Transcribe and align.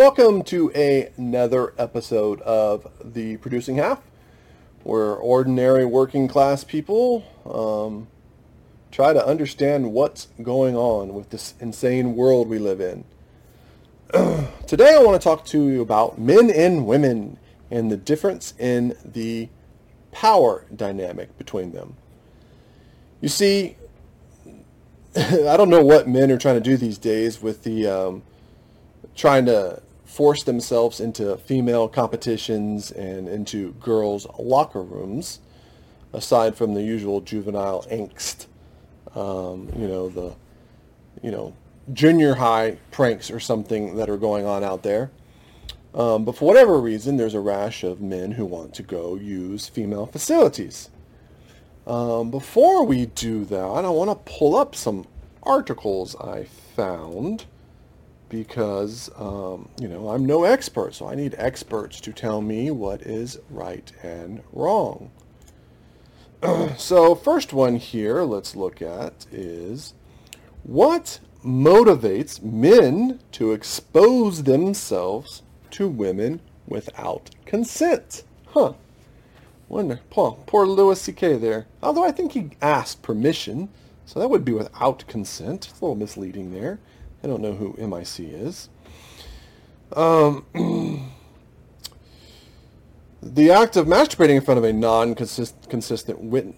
Welcome 0.00 0.44
to 0.44 0.72
a- 0.74 1.12
another 1.18 1.74
episode 1.76 2.40
of 2.40 2.90
The 3.04 3.36
Producing 3.36 3.76
Half, 3.76 4.00
where 4.82 5.14
ordinary 5.14 5.84
working 5.84 6.26
class 6.26 6.64
people 6.64 7.22
um, 7.44 8.08
try 8.90 9.12
to 9.12 9.22
understand 9.22 9.92
what's 9.92 10.28
going 10.42 10.74
on 10.74 11.12
with 11.12 11.28
this 11.28 11.52
insane 11.60 12.16
world 12.16 12.48
we 12.48 12.58
live 12.58 12.80
in. 12.80 13.04
Today 14.66 14.94
I 14.94 15.02
want 15.02 15.20
to 15.20 15.22
talk 15.22 15.44
to 15.44 15.68
you 15.68 15.82
about 15.82 16.18
men 16.18 16.48
and 16.48 16.86
women 16.86 17.38
and 17.70 17.92
the 17.92 17.98
difference 17.98 18.54
in 18.58 18.96
the 19.04 19.50
power 20.12 20.64
dynamic 20.74 21.36
between 21.36 21.72
them. 21.72 21.98
You 23.20 23.28
see, 23.28 23.76
I 25.14 25.58
don't 25.58 25.68
know 25.68 25.84
what 25.84 26.08
men 26.08 26.30
are 26.30 26.38
trying 26.38 26.54
to 26.54 26.62
do 26.62 26.78
these 26.78 26.96
days 26.96 27.42
with 27.42 27.64
the 27.64 27.86
um, 27.86 28.22
trying 29.14 29.44
to 29.44 29.82
force 30.10 30.42
themselves 30.42 30.98
into 30.98 31.36
female 31.36 31.86
competitions 31.88 32.90
and 32.90 33.28
into 33.28 33.72
girls' 33.74 34.26
locker 34.38 34.82
rooms, 34.82 35.38
aside 36.12 36.56
from 36.56 36.74
the 36.74 36.82
usual 36.82 37.20
juvenile 37.20 37.84
angst. 37.90 38.46
Um, 39.14 39.68
you 39.76 39.86
know 39.86 40.08
the, 40.08 40.34
you 41.22 41.30
know, 41.30 41.54
junior 41.92 42.34
high 42.34 42.78
pranks 42.90 43.30
or 43.30 43.38
something 43.38 43.96
that 43.96 44.10
are 44.10 44.16
going 44.16 44.46
on 44.46 44.64
out 44.64 44.82
there. 44.82 45.12
Um, 45.94 46.24
but 46.24 46.36
for 46.36 46.44
whatever 46.44 46.78
reason, 46.80 47.16
there's 47.16 47.34
a 47.34 47.40
rash 47.40 47.84
of 47.84 48.00
men 48.00 48.32
who 48.32 48.44
want 48.44 48.74
to 48.74 48.82
go 48.82 49.14
use 49.14 49.68
female 49.68 50.06
facilities. 50.06 50.90
Um, 51.86 52.30
before 52.30 52.84
we 52.84 53.06
do 53.06 53.44
that, 53.44 53.56
I 53.56 53.88
want 53.88 54.10
to 54.10 54.32
pull 54.32 54.56
up 54.56 54.74
some 54.74 55.06
articles 55.42 56.16
I 56.16 56.44
found 56.44 57.46
because, 58.30 59.10
um, 59.16 59.68
you 59.78 59.88
know, 59.88 60.08
I'm 60.08 60.24
no 60.24 60.44
expert, 60.44 60.94
so 60.94 61.06
I 61.06 61.14
need 61.14 61.34
experts 61.36 62.00
to 62.00 62.12
tell 62.12 62.40
me 62.40 62.70
what 62.70 63.02
is 63.02 63.38
right 63.50 63.92
and 64.02 64.42
wrong. 64.52 65.10
so 66.78 67.14
first 67.14 67.52
one 67.52 67.76
here 67.76 68.22
let's 68.22 68.56
look 68.56 68.80
at 68.80 69.26
is 69.30 69.92
what 70.62 71.20
motivates 71.44 72.42
men 72.42 73.20
to 73.32 73.52
expose 73.52 74.44
themselves 74.44 75.42
to 75.72 75.88
women 75.88 76.40
without 76.66 77.30
consent? 77.44 78.22
Huh. 78.46 78.74
Wonder, 79.68 80.00
poor, 80.10 80.38
poor 80.46 80.66
Louis 80.66 81.00
C.K. 81.00 81.36
there. 81.36 81.66
Although 81.82 82.04
I 82.04 82.10
think 82.10 82.32
he 82.32 82.50
asked 82.60 83.02
permission, 83.02 83.68
so 84.04 84.18
that 84.18 84.28
would 84.28 84.44
be 84.44 84.52
without 84.52 85.06
consent. 85.06 85.68
It's 85.70 85.80
a 85.80 85.84
little 85.84 85.94
misleading 85.94 86.52
there. 86.52 86.80
I 87.22 87.26
don't 87.26 87.42
know 87.42 87.52
who 87.52 87.74
MIC 87.78 88.20
is. 88.20 88.68
Um, 89.94 90.44
the 93.22 93.50
act 93.50 93.76
of 93.76 93.86
masturbating 93.86 94.36
in 94.36 94.40
front 94.40 94.58
of 94.58 94.64
a 94.64 94.72
non-consistent 94.72 96.20
wit- 96.20 96.54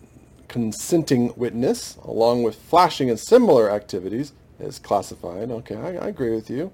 consenting 0.49 1.35
witness, 1.37 1.97
along 2.05 2.43
with 2.43 2.55
flashing 2.55 3.11
and 3.11 3.19
similar 3.19 3.71
activities, 3.71 4.33
is 4.61 4.79
classified. 4.79 5.51
Okay, 5.51 5.77
I, 5.77 5.97
I 5.97 6.09
agree 6.09 6.35
with 6.35 6.49
you. 6.49 6.71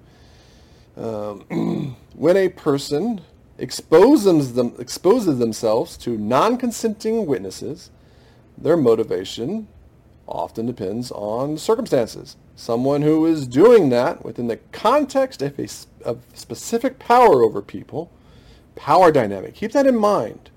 Um, 0.95 1.95
when 2.13 2.37
a 2.37 2.49
person 2.49 3.21
exposes, 3.57 4.53
them, 4.53 4.75
exposes 4.77 5.39
themselves 5.39 5.97
to 5.97 6.17
non-consenting 6.17 7.25
witnesses, 7.25 7.89
their 8.57 8.77
motivation 8.77 9.67
often 10.29 10.65
depends 10.65 11.11
on 11.11 11.57
circumstances. 11.57 12.37
Someone 12.55 13.01
who 13.01 13.25
is 13.25 13.47
doing 13.47 13.89
that 13.89 14.23
within 14.23 14.47
the 14.47 14.57
context 14.71 15.41
of 15.41 15.59
a 15.59 15.67
of 16.03 16.21
specific 16.33 16.99
power 16.99 17.43
over 17.43 17.61
people, 17.61 18.11
power 18.75 19.11
dynamic. 19.11 19.55
Keep 19.55 19.73
that 19.73 19.87
in 19.87 19.97
mind. 19.97 20.49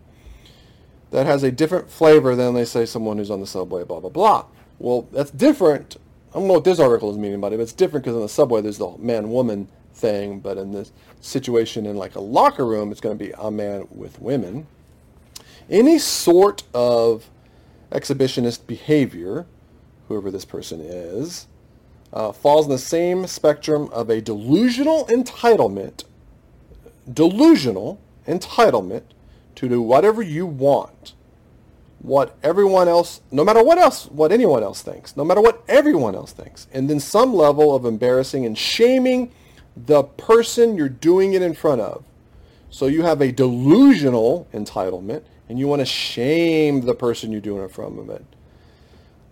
That 1.10 1.26
has 1.26 1.42
a 1.42 1.50
different 1.52 1.90
flavor 1.90 2.34
than 2.34 2.54
they 2.54 2.64
say 2.64 2.86
someone 2.86 3.18
who's 3.18 3.30
on 3.30 3.40
the 3.40 3.46
subway, 3.46 3.84
blah, 3.84 4.00
blah, 4.00 4.10
blah. 4.10 4.46
Well, 4.78 5.08
that's 5.12 5.30
different. 5.30 5.96
I 6.30 6.38
don't 6.38 6.48
know 6.48 6.54
what 6.54 6.64
this 6.64 6.80
article 6.80 7.10
is 7.10 7.18
meaning 7.18 7.34
about 7.34 7.52
it, 7.52 7.56
but 7.56 7.64
it's 7.64 7.72
different 7.72 8.04
because 8.04 8.16
on 8.16 8.22
the 8.22 8.28
subway 8.28 8.62
there's 8.62 8.78
the 8.78 8.96
man-woman 8.98 9.68
thing, 9.92 10.40
but 10.40 10.56
in 10.56 10.72
this 10.72 10.90
situation 11.20 11.84
in 11.84 11.96
like 11.96 12.14
a 12.14 12.20
locker 12.20 12.66
room, 12.66 12.90
it's 12.90 13.00
going 13.00 13.16
to 13.16 13.24
be 13.24 13.32
a 13.38 13.50
man 13.50 13.86
with 13.90 14.20
women. 14.20 14.66
Any 15.68 15.98
sort 15.98 16.62
of 16.72 17.28
exhibitionist 17.90 18.66
behavior, 18.66 19.46
whoever 20.12 20.30
this 20.30 20.44
person 20.44 20.80
is, 20.80 21.46
uh, 22.12 22.32
falls 22.32 22.66
in 22.66 22.72
the 22.72 22.78
same 22.78 23.26
spectrum 23.26 23.88
of 23.92 24.10
a 24.10 24.20
delusional 24.20 25.06
entitlement, 25.06 26.04
delusional 27.10 27.98
entitlement 28.28 29.02
to 29.54 29.68
do 29.68 29.80
whatever 29.80 30.20
you 30.20 30.44
want, 30.44 31.14
what 32.00 32.36
everyone 32.42 32.88
else, 32.88 33.22
no 33.30 33.44
matter 33.44 33.62
what 33.64 33.78
else, 33.78 34.06
what 34.06 34.32
anyone 34.32 34.62
else 34.62 34.82
thinks, 34.82 35.16
no 35.16 35.24
matter 35.24 35.40
what 35.40 35.62
everyone 35.68 36.14
else 36.14 36.32
thinks, 36.32 36.66
and 36.72 36.90
then 36.90 37.00
some 37.00 37.34
level 37.34 37.74
of 37.74 37.84
embarrassing 37.86 38.44
and 38.44 38.58
shaming 38.58 39.32
the 39.74 40.02
person 40.02 40.76
you're 40.76 40.88
doing 40.88 41.32
it 41.32 41.40
in 41.40 41.54
front 41.54 41.80
of. 41.80 42.04
So 42.68 42.86
you 42.86 43.02
have 43.02 43.20
a 43.22 43.32
delusional 43.32 44.46
entitlement, 44.52 45.22
and 45.48 45.58
you 45.58 45.68
want 45.68 45.80
to 45.80 45.86
shame 45.86 46.82
the 46.82 46.94
person 46.94 47.32
you're 47.32 47.40
doing 47.40 47.64
it 47.64 47.70
from 47.70 47.98
of 47.98 48.10
it. 48.10 48.24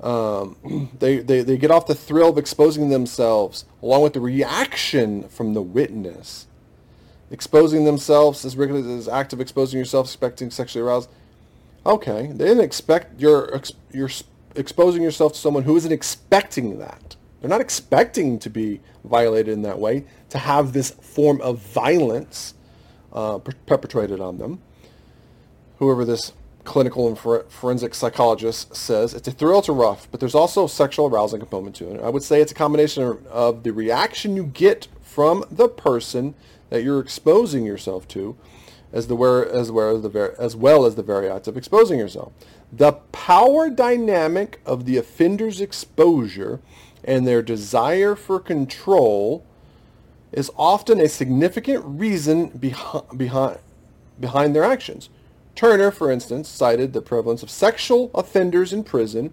Um, 0.03 0.91
they, 0.99 1.19
they, 1.19 1.43
they 1.43 1.57
get 1.57 1.71
off 1.71 1.87
the 1.87 1.95
thrill 1.95 2.31
of 2.31 2.39
exposing 2.39 2.89
themselves 2.89 3.65
along 3.83 4.03
with 4.03 4.15
the 4.15 4.21
reaction 4.21 5.29
from 5.29 5.55
the 5.55 5.63
witness. 5.63 6.47
Exposing 7.31 7.85
themselves 7.85 8.45
as 8.45 8.57
regularly 8.57 8.93
as 8.95 9.09
act 9.09 9.33
of 9.33 9.41
exposing 9.41 9.79
yourself, 9.79 10.07
expecting 10.07 10.51
sexually 10.51 10.85
aroused. 10.85 11.09
Okay, 11.87 12.27
they 12.27 12.45
didn't 12.47 12.65
expect 12.65 13.21
you're 13.21 13.61
you're 13.93 14.11
exposing 14.57 15.03
yourself 15.03 15.35
to 15.35 15.39
someone 15.39 15.63
who 15.63 15.77
isn't 15.77 15.93
expecting 15.93 16.79
that. 16.79 17.17
They're 17.41 17.49
not 17.49 17.61
expecting 17.61 18.39
to 18.41 18.51
be 18.51 18.81
violated 19.05 19.53
in 19.53 19.63
that 19.63 19.79
way, 19.79 20.05
to 20.31 20.39
have 20.39 20.73
this 20.73 20.91
form 20.91 21.41
of 21.41 21.59
violence 21.59 22.55
uh, 23.13 23.39
per- 23.39 23.53
perpetrated 23.67 24.21
on 24.21 24.39
them. 24.39 24.61
Whoever 25.79 26.05
this 26.05 26.33
clinical 26.71 27.09
and 27.09 27.19
for- 27.19 27.45
forensic 27.49 27.97
psychologist 27.97 28.77
says, 28.77 29.13
it's 29.13 29.27
a 29.27 29.33
thrill 29.33 29.61
to 29.61 29.73
rough, 29.73 30.07
but 30.13 30.21
there's 30.21 30.37
also 30.37 30.67
a 30.67 30.69
sexual 30.69 31.09
arousing 31.09 31.41
component 31.41 31.75
to 31.75 31.93
it. 31.93 32.01
I 32.01 32.09
would 32.09 32.23
say 32.23 32.41
it's 32.41 32.53
a 32.53 32.55
combination 32.55 33.03
of, 33.03 33.27
of 33.27 33.63
the 33.65 33.73
reaction 33.73 34.37
you 34.37 34.45
get 34.45 34.87
from 35.03 35.45
the 35.51 35.69
person 35.69 36.35
that 36.69 36.85
you're 36.85 37.01
exposing 37.01 37.65
yourself 37.67 38.07
to, 38.09 38.37
as 38.93 39.09
the 39.09 39.17
where 39.17 39.49
as 39.49 39.73
well 39.73 39.97
as 39.97 40.03
the 40.03 40.35
as 40.39 40.55
well 40.55 40.87
as 40.87 40.95
the 40.95 41.03
very 41.03 41.29
act 41.29 41.49
of 41.49 41.57
exposing 41.57 41.99
yourself. 41.99 42.33
The 42.73 42.93
power 43.11 43.69
dynamic 43.69 44.61
of 44.65 44.85
the 44.85 44.97
offender's 44.97 45.61
exposure 45.61 46.61
and 47.03 47.27
their 47.27 47.43
desire 47.43 48.15
for 48.15 48.39
control 48.39 49.45
is 50.31 50.53
often 50.57 51.01
a 51.01 51.09
significant 51.09 51.85
reason 51.85 52.49
behind, 52.49 53.19
behind, 53.19 53.59
behind 54.21 54.55
their 54.55 54.63
actions. 54.63 55.09
Turner, 55.61 55.91
for 55.91 56.11
instance, 56.11 56.49
cited 56.49 56.95
the 56.95 57.03
prevalence 57.03 57.43
of 57.43 57.51
sexual 57.51 58.11
offenders 58.15 58.73
in 58.73 58.83
prison 58.83 59.31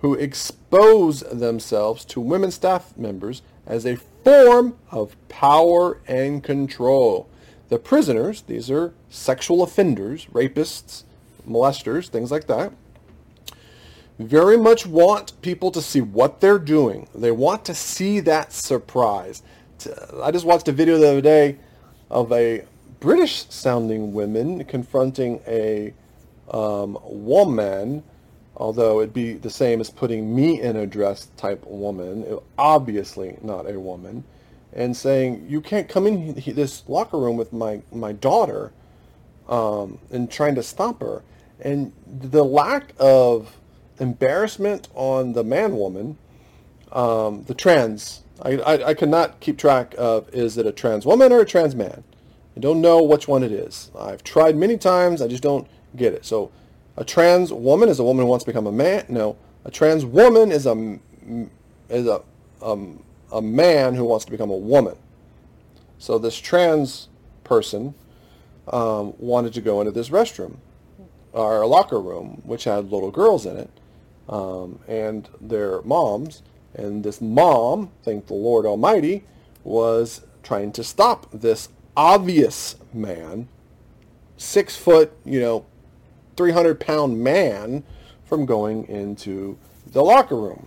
who 0.00 0.14
expose 0.14 1.20
themselves 1.20 2.04
to 2.06 2.20
women 2.20 2.50
staff 2.50 2.92
members 2.96 3.42
as 3.68 3.86
a 3.86 3.94
form 4.24 4.76
of 4.90 5.14
power 5.28 6.00
and 6.08 6.42
control. 6.42 7.28
The 7.68 7.78
prisoners, 7.78 8.42
these 8.42 8.68
are 8.68 8.92
sexual 9.10 9.62
offenders, 9.62 10.26
rapists, 10.32 11.04
molesters, 11.48 12.08
things 12.08 12.32
like 12.32 12.48
that, 12.48 12.72
very 14.18 14.56
much 14.56 14.88
want 14.88 15.40
people 15.40 15.70
to 15.70 15.80
see 15.80 16.00
what 16.00 16.40
they're 16.40 16.58
doing. 16.58 17.06
They 17.14 17.30
want 17.30 17.64
to 17.66 17.76
see 17.76 18.18
that 18.18 18.52
surprise. 18.52 19.44
I 20.20 20.32
just 20.32 20.44
watched 20.44 20.66
a 20.66 20.72
video 20.72 20.98
the 20.98 21.10
other 21.10 21.20
day 21.20 21.58
of 22.10 22.32
a 22.32 22.64
British 23.00 23.46
sounding 23.48 24.12
women 24.12 24.62
confronting 24.64 25.40
a 25.48 25.94
um, 26.50 26.98
woman, 27.02 28.02
although 28.56 29.00
it'd 29.00 29.14
be 29.14 29.32
the 29.32 29.50
same 29.50 29.80
as 29.80 29.88
putting 29.88 30.34
me 30.34 30.60
in 30.60 30.76
a 30.76 30.86
dress 30.86 31.28
type 31.38 31.64
woman, 31.66 32.38
obviously 32.58 33.38
not 33.42 33.68
a 33.68 33.80
woman, 33.80 34.22
and 34.74 34.94
saying, 34.94 35.46
you 35.48 35.62
can't 35.62 35.88
come 35.88 36.06
in 36.06 36.34
this 36.46 36.84
locker 36.88 37.18
room 37.18 37.38
with 37.38 37.52
my, 37.52 37.80
my 37.90 38.12
daughter 38.12 38.72
um, 39.48 39.98
and 40.10 40.30
trying 40.30 40.54
to 40.54 40.62
stop 40.62 41.00
her. 41.00 41.22
And 41.60 41.92
the 42.06 42.44
lack 42.44 42.92
of 42.98 43.56
embarrassment 43.98 44.88
on 44.94 45.32
the 45.32 45.42
man 45.42 45.76
woman, 45.76 46.18
um, 46.92 47.44
the 47.44 47.54
trans. 47.54 48.22
I, 48.42 48.52
I, 48.58 48.88
I 48.88 48.94
cannot 48.94 49.40
keep 49.40 49.58
track 49.58 49.94
of 49.98 50.28
is 50.34 50.56
it 50.58 50.66
a 50.66 50.72
trans 50.72 51.04
woman 51.06 51.32
or 51.32 51.40
a 51.40 51.46
trans 51.46 51.74
man. 51.74 52.04
I 52.56 52.60
don't 52.60 52.80
know 52.80 53.02
which 53.02 53.28
one 53.28 53.42
it 53.42 53.52
is. 53.52 53.90
I've 53.98 54.24
tried 54.24 54.56
many 54.56 54.76
times. 54.76 55.22
I 55.22 55.28
just 55.28 55.42
don't 55.42 55.66
get 55.96 56.12
it. 56.12 56.24
So 56.24 56.50
a 56.96 57.04
trans 57.04 57.52
woman 57.52 57.88
is 57.88 57.98
a 57.98 58.04
woman 58.04 58.24
who 58.24 58.30
wants 58.30 58.44
to 58.44 58.50
become 58.50 58.66
a 58.66 58.72
man. 58.72 59.06
No, 59.08 59.36
a 59.64 59.70
trans 59.70 60.04
woman 60.04 60.50
is 60.50 60.66
a 60.66 60.98
is 61.88 62.06
a 62.06 62.22
um, 62.62 63.02
a 63.32 63.40
man 63.40 63.94
who 63.94 64.04
wants 64.04 64.24
to 64.24 64.30
become 64.30 64.50
a 64.50 64.56
woman. 64.56 64.96
So 65.98 66.18
this 66.18 66.38
trans 66.38 67.08
person 67.44 67.94
um, 68.68 69.14
wanted 69.18 69.52
to 69.54 69.60
go 69.60 69.80
into 69.80 69.92
this 69.92 70.08
restroom, 70.08 70.56
our 71.34 71.66
locker 71.66 72.00
room, 72.00 72.42
which 72.44 72.64
had 72.64 72.90
little 72.90 73.10
girls 73.10 73.46
in 73.46 73.56
it, 73.56 73.70
um, 74.28 74.80
and 74.88 75.28
their 75.40 75.82
moms. 75.82 76.42
And 76.74 77.02
this 77.02 77.20
mom, 77.20 77.90
thank 78.02 78.28
the 78.28 78.34
Lord 78.34 78.64
Almighty, 78.64 79.24
was 79.64 80.22
trying 80.42 80.72
to 80.72 80.84
stop 80.84 81.30
this 81.32 81.68
obvious 82.00 82.76
man, 82.94 83.46
six 84.38 84.74
foot, 84.74 85.12
you 85.22 85.38
know, 85.38 85.66
300 86.38 86.80
pound 86.80 87.22
man 87.22 87.84
from 88.24 88.46
going 88.46 88.88
into 88.88 89.58
the 89.86 90.02
locker 90.02 90.36
room. 90.36 90.66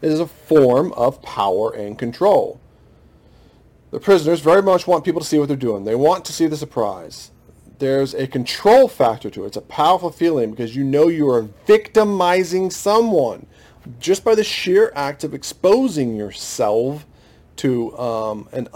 It 0.00 0.12
is 0.12 0.20
a 0.20 0.28
form 0.28 0.92
of 0.92 1.20
power 1.22 1.74
and 1.74 1.98
control. 1.98 2.60
The 3.90 3.98
prisoners 3.98 4.38
very 4.38 4.62
much 4.62 4.86
want 4.86 5.04
people 5.04 5.20
to 5.20 5.26
see 5.26 5.40
what 5.40 5.48
they're 5.48 5.56
doing. 5.56 5.84
They 5.84 5.96
want 5.96 6.24
to 6.26 6.32
see 6.32 6.46
the 6.46 6.56
surprise. 6.56 7.32
There's 7.80 8.14
a 8.14 8.28
control 8.28 8.86
factor 8.86 9.28
to 9.30 9.42
it. 9.42 9.48
It's 9.48 9.56
a 9.56 9.62
powerful 9.62 10.10
feeling 10.12 10.52
because 10.52 10.76
you 10.76 10.84
know 10.84 11.08
you 11.08 11.28
are 11.30 11.48
victimizing 11.66 12.70
someone 12.70 13.46
just 13.98 14.22
by 14.22 14.36
the 14.36 14.44
sheer 14.44 14.92
act 14.94 15.24
of 15.24 15.34
exposing 15.34 16.14
yourself 16.14 17.06
to 17.56 17.98
um, 17.98 18.48
an 18.52 18.68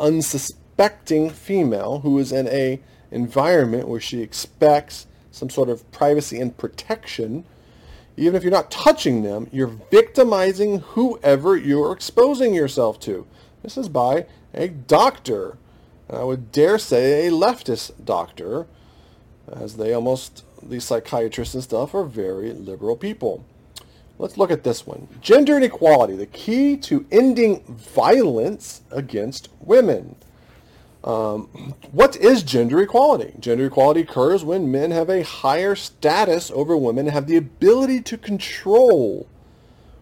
unsuspecting 0.81 1.29
female 1.31 2.01
who 2.01 2.19
is 2.19 2.33
in 2.33 2.49
a 2.49 2.81
environment 3.11 3.87
where 3.87 4.01
she 4.01 4.23
expects 4.23 5.07
some 5.31 5.51
sort 5.51 5.69
of 5.69 5.91
privacy 5.93 6.41
and 6.41 6.57
protection. 6.57 7.45
Even 8.17 8.35
if 8.35 8.43
you're 8.43 8.51
not 8.53 8.71
touching 8.71 9.23
them, 9.23 9.47
you're 9.53 9.77
victimizing 9.91 10.81
whoever 10.81 11.57
you're 11.57 11.93
exposing 11.93 12.55
yourself 12.55 12.99
to. 13.01 13.27
This 13.63 13.77
is 13.77 13.89
by 13.89 14.27
a 14.55 14.69
doctor. 14.69 15.59
And 16.09 16.19
I 16.19 16.25
would 16.25 16.51
dare 16.51 16.79
say 16.79 17.27
a 17.27 17.31
leftist 17.31 18.05
doctor, 18.05 18.67
as 19.51 19.77
they 19.77 19.93
almost, 19.93 20.45
these 20.63 20.85
psychiatrists 20.85 21.55
and 21.55 21.63
stuff, 21.63 21.95
are 21.95 22.05
very 22.05 22.53
liberal 22.53 22.97
people. 22.97 23.45
Let's 24.19 24.39
look 24.39 24.51
at 24.51 24.65
this 24.65 24.87
one. 24.87 25.09
Gender 25.21 25.57
inequality, 25.57 26.17
the 26.17 26.27
key 26.27 26.77
to 26.79 27.07
ending 27.11 27.63
violence 27.65 28.83
against 28.91 29.49
women. 29.61 30.17
Um, 31.03 31.75
what 31.93 32.17
is 32.17 32.43
gender 32.43 32.81
equality? 32.81 33.35
Gender 33.41 33.67
equality 33.67 34.03
occurs 34.03 34.45
when 34.45 34.71
men 34.71 34.91
have 34.91 35.09
a 35.09 35.23
higher 35.23 35.75
status 35.75 36.51
over 36.51 36.77
women 36.77 37.07
and 37.07 37.15
have 37.15 37.27
the 37.27 37.37
ability 37.37 38.03
to 38.03 38.19
control 38.19 39.27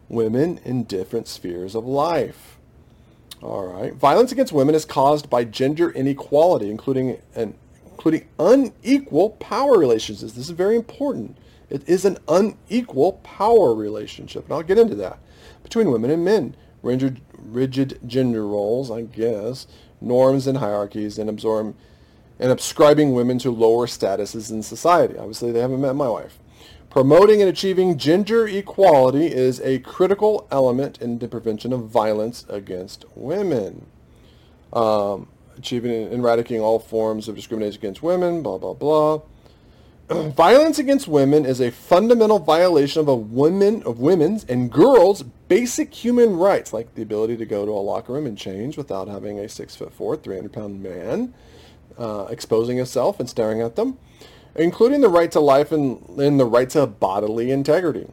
women 0.09 0.59
in 0.65 0.85
different 0.85 1.29
spheres 1.29 1.75
of 1.75 1.87
life. 1.87 2.59
All 3.41 3.67
right. 3.67 3.95
Violence 3.95 4.33
against 4.33 4.53
women 4.53 4.75
is 4.75 4.85
caused 4.85 5.31
by 5.31 5.45
gender 5.45 5.91
inequality, 5.91 6.71
including 6.71 7.19
an 7.35 7.55
including 7.99 8.29
unequal 8.39 9.31
power 9.31 9.77
relationships. 9.77 10.33
This 10.33 10.45
is 10.45 10.51
very 10.51 10.77
important. 10.77 11.37
It 11.69 11.87
is 11.89 12.05
an 12.05 12.19
unequal 12.29 13.15
power 13.25 13.75
relationship, 13.75 14.45
and 14.45 14.53
I'll 14.53 14.63
get 14.63 14.79
into 14.79 14.95
that 14.97 15.19
between 15.63 15.91
women 15.91 16.11
and 16.11 16.25
men. 16.25 16.57
Rigid, 16.81 17.21
rigid 17.37 17.99
gender 18.07 18.47
roles, 18.47 18.89
I 18.89 19.03
guess, 19.03 19.67
norms 20.01 20.47
and 20.47 20.59
hierarchies, 20.59 21.19
and 21.19 21.29
absorb 21.29 21.75
and 22.39 22.53
ascribing 22.53 23.13
women 23.13 23.39
to 23.39 23.51
lower 23.51 23.87
statuses 23.87 24.51
in 24.51 24.63
society. 24.63 25.19
Obviously, 25.19 25.51
they 25.51 25.61
haven't 25.61 25.81
met 25.81 25.97
my 25.97 26.09
wife. 26.09 26.39
Promoting 26.91 27.43
and 27.43 27.51
achieving 27.51 27.99
gender 27.99 28.47
equality 28.47 29.27
is 29.27 29.61
a 29.61 29.81
critical 29.81 30.49
element 30.51 31.01
in 31.03 31.19
the 31.19 31.29
prevention 31.29 31.73
of 31.73 31.89
violence 31.89 32.47
against 32.49 33.05
women. 33.15 33.87
Um, 34.73 35.29
achieving 35.57 35.91
and 35.91 36.21
eradicating 36.21 36.63
all 36.63 36.79
forms 36.79 37.29
of 37.29 37.37
discrimination 37.37 37.81
against 37.81 38.03
women, 38.03 38.43
blah, 38.43 38.59
blah, 38.59 38.75
blah. 38.75 39.21
violence 40.35 40.79
against 40.79 41.09
women 41.09 41.45
is 41.45 41.61
a 41.61 41.71
fundamental 41.71 42.39
violation 42.39 43.01
of 43.01 43.09
a 43.09 43.15
woman 43.15 43.83
of 43.85 43.99
women's 43.99 44.45
and 44.45 44.71
girls' 44.71 45.23
basic 45.23 45.93
human 45.93 46.37
rights, 46.37 46.73
like 46.73 46.95
the 46.95 47.03
ability 47.03 47.37
to 47.37 47.47
go 47.47 47.65
to 47.67 47.73
a 47.73 47.75
locker 47.75 48.13
room 48.13 48.27
and 48.27 48.39
change 48.39 48.77
without 48.77 49.09
having 49.09 49.39
a 49.39 49.49
six 49.49 49.77
foot 49.77 49.93
four, 49.93 50.17
300 50.17 50.53
pound 50.53 50.83
man 50.83 51.35
uh, 51.99 52.27
exposing 52.31 52.77
himself 52.77 53.21
and 53.21 53.29
staring 53.29 53.61
at 53.61 53.77
them 53.77 53.99
including 54.59 55.01
the 55.01 55.09
right 55.09 55.31
to 55.33 55.41
life 55.41 55.73
and, 55.73 56.07
and 56.19 56.39
the 56.39 56.45
right 56.45 56.69
to 56.71 56.87
bodily 56.87 57.51
integrity 57.51 58.07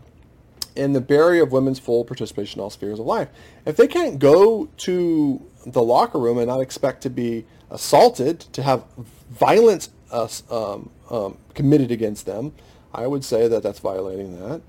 and 0.77 0.95
the 0.95 1.01
barrier 1.01 1.43
of 1.43 1.51
women's 1.51 1.79
full 1.79 2.03
participation 2.03 2.59
in 2.59 2.63
all 2.63 2.69
spheres 2.69 2.99
of 2.99 3.05
life. 3.05 3.29
If 3.65 3.77
they 3.77 3.87
can't 3.87 4.19
go 4.19 4.67
to 4.77 5.41
the 5.65 5.81
locker 5.81 6.19
room 6.19 6.37
and 6.37 6.47
not 6.47 6.59
expect 6.59 7.01
to 7.03 7.09
be 7.09 7.45
assaulted, 7.71 8.41
to 8.41 8.61
have 8.61 8.83
violence 9.29 9.89
uh, 10.11 10.27
um, 10.51 10.91
um, 11.09 11.37
committed 11.53 11.91
against 11.91 12.25
them, 12.25 12.53
I 12.93 13.07
would 13.07 13.23
say 13.23 13.47
that 13.47 13.63
that's 13.63 13.79
violating 13.79 14.39
that. 14.39 14.61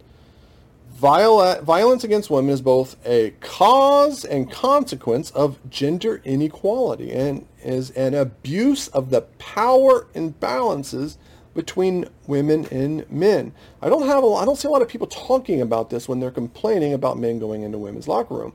Viola- 0.96 1.60
violence 1.60 2.04
against 2.04 2.30
women 2.30 2.50
is 2.50 2.62
both 2.62 2.96
a 3.04 3.34
cause 3.40 4.24
and 4.24 4.50
consequence 4.50 5.30
of 5.32 5.58
gender 5.68 6.22
inequality 6.24 7.12
and 7.12 7.46
is 7.62 7.90
an 7.90 8.14
abuse 8.14 8.88
of 8.88 9.10
the 9.10 9.20
power 9.20 10.06
imbalances 10.14 11.18
between 11.54 12.06
women 12.26 12.66
and 12.70 13.10
men. 13.10 13.52
I 13.82 13.88
don't 13.88 14.06
have 14.06 14.24
a, 14.24 14.26
I 14.34 14.44
don't 14.44 14.56
see 14.56 14.68
a 14.68 14.70
lot 14.70 14.82
of 14.82 14.88
people 14.88 15.06
talking 15.06 15.60
about 15.60 15.90
this 15.90 16.08
when 16.08 16.18
they're 16.18 16.30
complaining 16.30 16.94
about 16.94 17.18
men 17.18 17.38
going 17.38 17.62
into 17.62 17.78
women's 17.78 18.08
locker 18.08 18.34
room. 18.34 18.52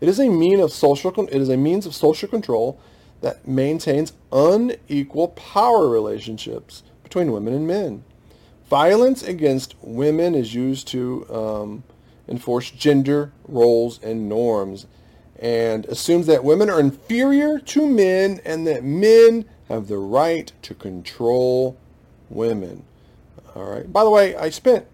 It 0.00 0.08
is 0.08 0.18
a 0.18 0.28
mean 0.28 0.60
of 0.60 0.72
social 0.72 1.12
it 1.26 1.40
is 1.40 1.48
a 1.48 1.56
means 1.56 1.86
of 1.86 1.94
social 1.94 2.28
control 2.28 2.80
that 3.20 3.46
maintains 3.46 4.12
unequal 4.32 5.28
power 5.28 5.88
relationships 5.88 6.82
between 7.06 7.30
women 7.30 7.54
and 7.54 7.68
men. 7.68 8.02
Violence 8.68 9.22
against 9.22 9.76
women 9.80 10.34
is 10.34 10.52
used 10.54 10.88
to 10.88 11.24
um, 11.32 11.84
enforce 12.26 12.68
gender 12.72 13.30
roles 13.46 14.02
and 14.02 14.28
norms 14.28 14.88
and 15.38 15.86
assumes 15.86 16.26
that 16.26 16.42
women 16.42 16.68
are 16.68 16.80
inferior 16.80 17.60
to 17.60 17.86
men 17.86 18.40
and 18.44 18.66
that 18.66 18.82
men 18.82 19.44
have 19.68 19.86
the 19.86 19.98
right 19.98 20.50
to 20.62 20.74
control 20.74 21.78
women. 22.28 22.82
All 23.54 23.70
right. 23.70 23.90
By 23.92 24.02
the 24.02 24.10
way, 24.10 24.34
I 24.34 24.50
spent 24.50 24.84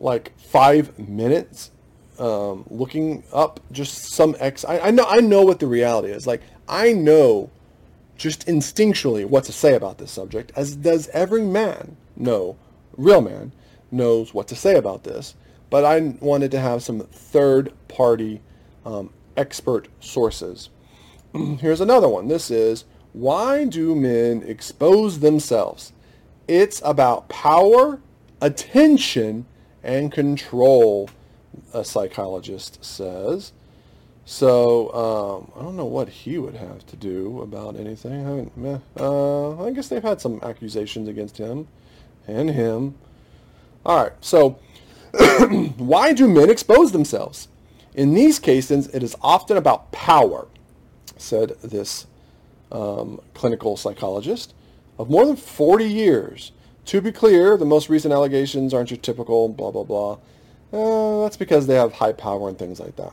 like 0.00 0.36
five 0.40 0.98
minutes 0.98 1.70
um, 2.18 2.64
looking 2.68 3.22
up 3.32 3.60
just 3.70 4.14
some 4.14 4.34
ex. 4.40 4.64
I, 4.64 4.80
I 4.80 4.90
know 4.90 5.06
I 5.08 5.20
know 5.20 5.42
what 5.42 5.60
the 5.60 5.68
reality 5.68 6.08
is. 6.08 6.26
Like 6.26 6.42
I 6.68 6.92
know 6.92 7.50
just 8.16 8.46
instinctually 8.46 9.24
what 9.24 9.44
to 9.44 9.52
say 9.52 9.74
about 9.74 9.98
this 9.98 10.10
subject, 10.10 10.52
as 10.56 10.76
does 10.76 11.08
every 11.08 11.42
man 11.42 11.96
know, 12.16 12.56
real 12.96 13.20
man 13.20 13.52
knows 13.90 14.32
what 14.34 14.48
to 14.48 14.56
say 14.56 14.76
about 14.76 15.04
this. 15.04 15.34
But 15.68 15.84
I 15.84 16.00
wanted 16.20 16.50
to 16.52 16.60
have 16.60 16.82
some 16.82 17.00
third-party 17.00 18.40
um, 18.84 19.10
expert 19.36 19.88
sources. 20.00 20.70
Here's 21.34 21.80
another 21.80 22.08
one. 22.08 22.28
This 22.28 22.50
is 22.50 22.84
why 23.12 23.64
do 23.64 23.94
men 23.94 24.42
expose 24.46 25.20
themselves? 25.20 25.92
It's 26.46 26.80
about 26.84 27.28
power, 27.28 28.00
attention, 28.40 29.46
and 29.82 30.12
control, 30.12 31.08
a 31.72 31.84
psychologist 31.84 32.84
says. 32.84 33.52
So 34.28 34.92
um, 34.92 35.52
I 35.56 35.62
don't 35.62 35.76
know 35.76 35.84
what 35.84 36.08
he 36.08 36.36
would 36.36 36.56
have 36.56 36.84
to 36.88 36.96
do 36.96 37.40
about 37.42 37.76
anything. 37.76 38.50
I, 38.58 39.00
uh, 39.00 39.64
I 39.64 39.70
guess 39.70 39.86
they've 39.86 40.02
had 40.02 40.20
some 40.20 40.40
accusations 40.42 41.08
against 41.08 41.38
him 41.38 41.68
and 42.26 42.50
him. 42.50 42.96
All 43.86 44.02
right. 44.02 44.12
So 44.20 44.58
why 45.76 46.12
do 46.12 46.26
men 46.26 46.50
expose 46.50 46.90
themselves? 46.90 47.46
In 47.94 48.14
these 48.14 48.40
cases, 48.40 48.88
it 48.88 49.04
is 49.04 49.14
often 49.22 49.56
about 49.56 49.92
power, 49.92 50.48
said 51.16 51.50
this 51.62 52.08
um, 52.72 53.20
clinical 53.32 53.76
psychologist 53.76 54.54
of 54.98 55.08
more 55.08 55.24
than 55.24 55.36
40 55.36 55.84
years. 55.84 56.50
To 56.86 57.00
be 57.00 57.12
clear, 57.12 57.56
the 57.56 57.64
most 57.64 57.88
recent 57.88 58.12
allegations 58.12 58.74
aren't 58.74 58.90
your 58.90 58.98
typical 58.98 59.48
blah, 59.48 59.70
blah, 59.70 59.84
blah. 59.84 60.18
Uh, 60.72 61.22
that's 61.22 61.36
because 61.36 61.68
they 61.68 61.76
have 61.76 61.92
high 61.92 62.12
power 62.12 62.48
and 62.48 62.58
things 62.58 62.80
like 62.80 62.96
that. 62.96 63.12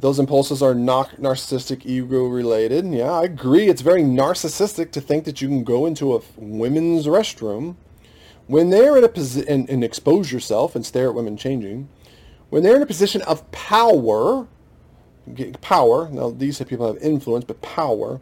Those 0.00 0.18
impulses 0.18 0.62
are 0.62 0.74
not 0.74 1.20
narcissistic 1.20 1.84
ego 1.84 2.24
related. 2.24 2.86
Yeah, 2.92 3.12
I 3.12 3.24
agree. 3.24 3.68
It's 3.68 3.82
very 3.82 4.02
narcissistic 4.02 4.92
to 4.92 5.00
think 5.00 5.24
that 5.24 5.40
you 5.40 5.48
can 5.48 5.62
go 5.62 5.86
into 5.86 6.16
a 6.16 6.22
women's 6.36 7.06
restroom 7.06 7.76
when 8.46 8.70
they're 8.70 8.96
in 8.96 9.04
a 9.04 9.08
position 9.08 9.48
and, 9.48 9.68
and 9.68 9.84
expose 9.84 10.32
yourself 10.32 10.74
and 10.74 10.84
stare 10.84 11.08
at 11.08 11.14
women 11.14 11.36
changing. 11.36 11.88
When 12.48 12.62
they're 12.62 12.76
in 12.76 12.82
a 12.82 12.86
position 12.86 13.22
of 13.22 13.48
power, 13.52 14.48
power. 15.60 16.08
Now 16.10 16.30
these 16.30 16.60
people 16.64 16.86
have 16.92 17.02
influence, 17.02 17.44
but 17.44 17.60
power 17.62 18.20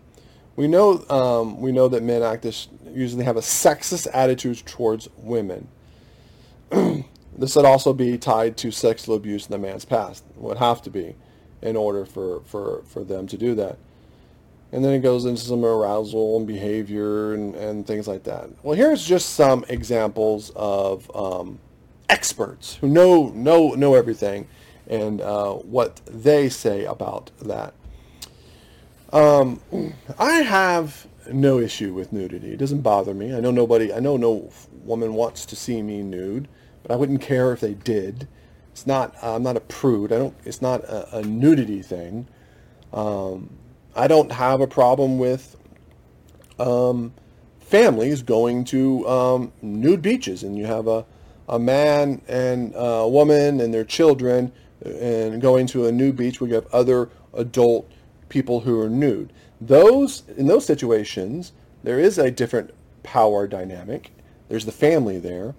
we 0.58 0.66
know 0.66 1.04
um, 1.08 1.61
we 1.61 1.70
know 1.70 1.87
that 1.87 2.02
men 2.02 2.20
act 2.20 2.44
usually 2.92 3.25
have 3.25 3.37
a 3.37 3.40
sexist 3.40 4.08
attitude 4.12 4.61
towards 4.66 5.08
women. 5.16 5.68
this 6.70 7.54
would 7.54 7.64
also 7.64 7.92
be 7.92 8.18
tied 8.18 8.56
to 8.56 8.73
sexual 8.73 9.14
abuse 9.14 9.47
in 9.47 9.52
the 9.52 9.58
man's 9.58 9.85
past. 9.85 10.25
Would 10.35 10.56
have 10.56 10.82
to 10.82 10.90
be 10.90 11.14
in 11.62 11.77
order 11.77 12.05
for, 12.05 12.41
for, 12.43 12.83
for 12.87 13.05
them 13.05 13.27
to 13.27 13.37
do 13.37 13.55
that. 13.57 13.79
and 14.73 14.85
then 14.85 14.93
it 14.93 15.00
goes 15.00 15.25
into 15.25 15.41
some 15.41 15.65
arousal 15.65 16.37
and 16.37 16.47
behavior 16.47 17.33
and, 17.35 17.55
and 17.55 17.87
things 17.87 18.07
like 18.07 18.25
that. 18.25 18.49
Well, 18.62 18.77
here's 18.77 19.05
just 19.05 19.31
some 19.35 19.65
examples 19.69 20.50
of 20.55 21.11
um, 21.17 21.59
experts 22.09 22.77
who 22.77 22.88
know 22.88 23.29
know 23.31 23.71
know 23.75 23.95
everything 23.95 24.47
and 24.87 25.21
uh, 25.21 25.53
what 25.55 26.00
they 26.07 26.49
say 26.49 26.85
about 26.85 27.31
that. 27.43 27.75
Um, 29.12 29.61
I 30.19 30.33
have 30.43 31.07
no 31.33 31.59
issue 31.59 31.95
with 31.95 32.12
nudity. 32.12 32.53
It 32.53 32.59
doesn't 32.59 32.83
bother 32.83 33.15
me. 33.15 33.35
I 33.35 33.41
know 33.41 33.50
nobody. 33.50 33.93
I 33.93 34.00
know 34.00 34.17
no 34.17 34.50
woman 34.85 35.15
wants 35.15 35.47
to 35.47 35.57
see 35.57 35.81
me 35.83 36.03
nude, 36.03 36.49
but 36.83 36.93
I 36.93 36.97
wouldn't 36.97 37.23
care 37.23 37.53
if 37.53 37.61
they 37.61 37.75
did. 37.75 38.29
It's 38.78 38.87
not. 38.87 39.12
I'm 39.20 39.42
not 39.42 39.56
a 39.56 39.61
prude. 39.61 40.12
I 40.12 40.18
don't. 40.18 40.35
It's 40.44 40.62
not 40.62 40.85
a, 40.85 41.16
a 41.18 41.23
nudity 41.23 41.82
thing. 41.82 42.28
Um, 42.92 43.50
I 43.97 44.06
don't 44.06 44.30
have 44.30 44.61
a 44.61 44.68
problem 44.68 45.18
with 45.18 45.56
um, 46.61 47.12
families 47.58 48.23
going 48.23 48.62
to 48.66 49.08
um, 49.08 49.52
nude 49.62 50.00
beaches, 50.00 50.44
and 50.44 50.56
you 50.56 50.66
have 50.66 50.87
a 50.87 51.04
a 51.49 51.58
man 51.58 52.23
and 52.28 52.73
a 52.76 53.08
woman 53.08 53.61
and 53.61 53.75
their 53.75 53.82
children, 53.82 54.52
and 54.85 55.42
going 55.42 55.66
to 55.66 55.87
a 55.87 55.90
nude 55.90 56.14
beach 56.14 56.40
where 56.40 56.49
you 56.49 56.54
have 56.54 56.73
other 56.73 57.11
adult 57.35 57.90
people 58.28 58.61
who 58.61 58.80
are 58.80 58.88
nude. 58.88 59.32
Those 59.61 60.23
in 60.37 60.47
those 60.47 60.64
situations, 60.64 61.50
there 61.82 61.99
is 61.99 62.16
a 62.16 62.30
different 62.30 62.70
power 63.02 63.49
dynamic. 63.49 64.12
There's 64.49 64.66
the 64.66 64.70
family 64.70 65.18
there, 65.18 65.56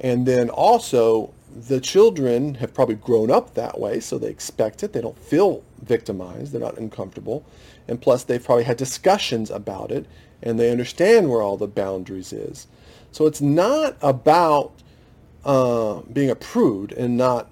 and 0.00 0.26
then 0.26 0.50
also 0.50 1.32
the 1.56 1.80
children 1.80 2.54
have 2.56 2.74
probably 2.74 2.96
grown 2.96 3.30
up 3.30 3.54
that 3.54 3.80
way, 3.80 4.00
so 4.00 4.18
they 4.18 4.28
expect 4.28 4.82
it. 4.82 4.92
They 4.92 5.00
don't 5.00 5.18
feel 5.18 5.62
victimized. 5.82 6.52
They're 6.52 6.60
not 6.60 6.78
uncomfortable, 6.78 7.44
and 7.88 8.00
plus 8.00 8.24
they've 8.24 8.42
probably 8.42 8.64
had 8.64 8.76
discussions 8.76 9.50
about 9.50 9.90
it, 9.90 10.06
and 10.42 10.60
they 10.60 10.70
understand 10.70 11.30
where 11.30 11.42
all 11.42 11.56
the 11.56 11.66
boundaries 11.66 12.32
is. 12.32 12.66
So 13.10 13.26
it's 13.26 13.40
not 13.40 13.96
about 14.02 14.72
uh, 15.44 16.00
being 16.12 16.30
a 16.30 16.36
prude 16.36 16.92
and 16.92 17.16
not 17.16 17.48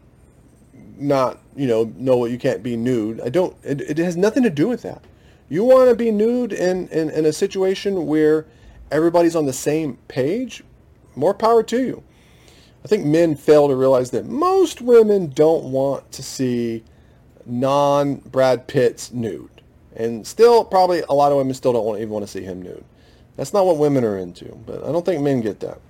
not 0.97 1.41
you 1.57 1.67
know 1.67 1.93
no 1.97 2.27
you 2.27 2.39
can't 2.39 2.63
be 2.63 2.77
nude. 2.77 3.21
I 3.21 3.29
don't. 3.31 3.57
It, 3.65 3.81
it 3.81 3.99
has 3.99 4.17
nothing 4.17 4.43
to 4.43 4.51
do 4.51 4.69
with 4.69 4.83
that. 4.83 5.03
You 5.49 5.65
want 5.65 5.91
to 5.91 5.95
be 5.95 6.11
nude 6.11 6.53
in, 6.53 6.89
in, 6.89 7.11
in 7.11 7.27
a 7.27 7.33
situation 7.33 8.07
where 8.07 8.47
everybody's 8.91 9.37
on 9.37 9.47
the 9.47 9.53
same 9.53 9.99
page. 10.09 10.65
More 11.15 11.35
power 11.35 11.63
to 11.65 11.81
you. 11.83 12.03
I 12.85 12.89
think 12.89 13.07
men 13.07 13.35
fail 13.35 13.69
to 13.69 13.77
realize 13.77 14.11
that 14.11 14.27
most 14.27 14.83
women 14.83 15.31
don't 15.31 15.65
want 15.65 16.13
to 16.13 16.23
see 16.23 16.85
non 17.47 18.17
Brad 18.17 18.67
Pitt's 18.67 19.13
nude. 19.13 19.49
And 19.97 20.27
still, 20.27 20.65
probably 20.65 21.03
a 21.09 21.13
lot 21.13 21.33
of 21.33 21.39
women 21.39 21.55
still 21.55 21.73
don't 21.73 21.85
want, 21.85 22.01
even 22.01 22.11
want 22.11 22.25
to 22.25 22.31
see 22.31 22.43
him 22.43 22.61
nude. 22.61 22.85
That's 23.37 23.53
not 23.53 23.65
what 23.65 23.79
women 23.79 24.05
are 24.05 24.19
into, 24.19 24.55
but 24.67 24.85
I 24.85 24.93
don't 24.93 25.05
think 25.05 25.23
men 25.23 25.41
get 25.41 25.61
that. 25.61 25.81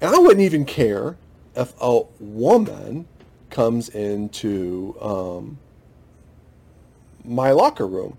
And 0.00 0.14
I 0.14 0.18
wouldn't 0.18 0.40
even 0.40 0.64
care 0.64 1.16
if 1.56 1.72
a 1.80 2.02
woman 2.20 3.06
comes 3.50 3.88
into 3.88 4.96
um, 5.00 5.58
my 7.24 7.52
locker 7.52 7.86
room 7.86 8.16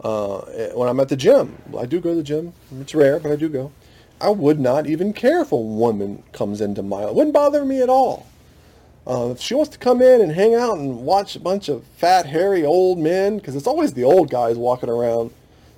uh, 0.00 0.40
when 0.74 0.88
I'm 0.88 1.00
at 1.00 1.08
the 1.08 1.16
gym. 1.16 1.56
I 1.78 1.86
do 1.86 2.00
go 2.00 2.10
to 2.10 2.16
the 2.16 2.22
gym. 2.22 2.52
It's 2.80 2.94
rare, 2.94 3.18
but 3.18 3.32
I 3.32 3.36
do 3.36 3.48
go. 3.48 3.72
I 4.20 4.30
would 4.30 4.58
not 4.58 4.86
even 4.86 5.12
care 5.12 5.40
if 5.40 5.52
a 5.52 5.56
woman 5.56 6.22
comes 6.32 6.60
into 6.60 6.82
my. 6.82 7.04
It 7.04 7.14
wouldn't 7.14 7.34
bother 7.34 7.64
me 7.64 7.80
at 7.82 7.88
all. 7.88 8.26
Uh, 9.06 9.30
if 9.30 9.40
she 9.40 9.54
wants 9.54 9.70
to 9.70 9.78
come 9.78 10.02
in 10.02 10.20
and 10.20 10.32
hang 10.32 10.54
out 10.54 10.78
and 10.78 10.98
watch 10.98 11.36
a 11.36 11.40
bunch 11.40 11.68
of 11.68 11.84
fat, 11.96 12.26
hairy 12.26 12.64
old 12.64 12.98
men, 12.98 13.38
because 13.38 13.56
it's 13.56 13.66
always 13.66 13.94
the 13.94 14.04
old 14.04 14.28
guys 14.28 14.56
walking 14.56 14.90
around, 14.90 15.30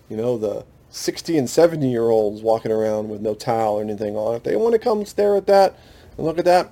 you 0.08 0.16
know, 0.16 0.36
the 0.36 0.64
60 0.90 1.38
and 1.38 1.48
70 1.48 1.88
year 1.88 2.08
olds 2.08 2.42
walking 2.42 2.72
around 2.72 3.08
with 3.08 3.20
no 3.20 3.34
towel 3.34 3.74
or 3.74 3.82
anything 3.82 4.16
on. 4.16 4.34
If 4.34 4.42
they 4.42 4.56
want 4.56 4.72
to 4.72 4.78
come 4.78 5.04
stare 5.06 5.36
at 5.36 5.46
that 5.46 5.78
and 6.16 6.26
look 6.26 6.38
at 6.38 6.44
that, 6.46 6.70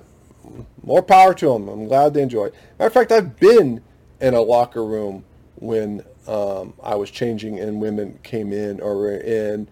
more 0.83 1.01
power 1.01 1.33
to 1.35 1.53
them. 1.53 1.69
I'm 1.69 1.87
glad 1.87 2.13
they 2.13 2.21
enjoy 2.21 2.45
it. 2.45 2.55
Matter 2.77 2.87
of 2.87 2.93
fact, 2.93 3.11
I've 3.11 3.39
been 3.39 3.81
in 4.19 4.33
a 4.33 4.41
locker 4.41 4.83
room 4.83 5.23
when 5.55 6.03
um, 6.27 6.73
I 6.83 6.95
was 6.95 7.09
changing 7.09 7.59
and 7.59 7.79
women 7.79 8.19
came 8.23 8.51
in 8.51 8.81
or 8.81 8.97
were 8.97 9.17
in, 9.17 9.67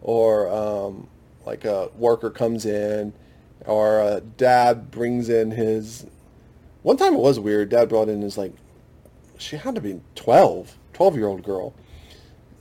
or 0.00 0.48
um, 0.48 1.08
like 1.46 1.64
a 1.64 1.90
worker 1.96 2.30
comes 2.30 2.66
in, 2.66 3.12
or 3.66 4.00
a 4.00 4.20
dad 4.20 4.90
brings 4.90 5.28
in 5.28 5.52
his 5.52 6.06
one 6.82 6.96
time 6.96 7.14
it 7.14 7.20
was 7.20 7.38
weird. 7.38 7.70
Dad 7.70 7.88
brought 7.88 8.08
in 8.08 8.22
his 8.22 8.36
like, 8.36 8.52
she 9.38 9.56
had 9.56 9.74
to 9.74 9.80
be 9.80 10.00
12, 10.14 10.76
12 10.92 11.16
year 11.16 11.26
old 11.26 11.42
girl. 11.42 11.74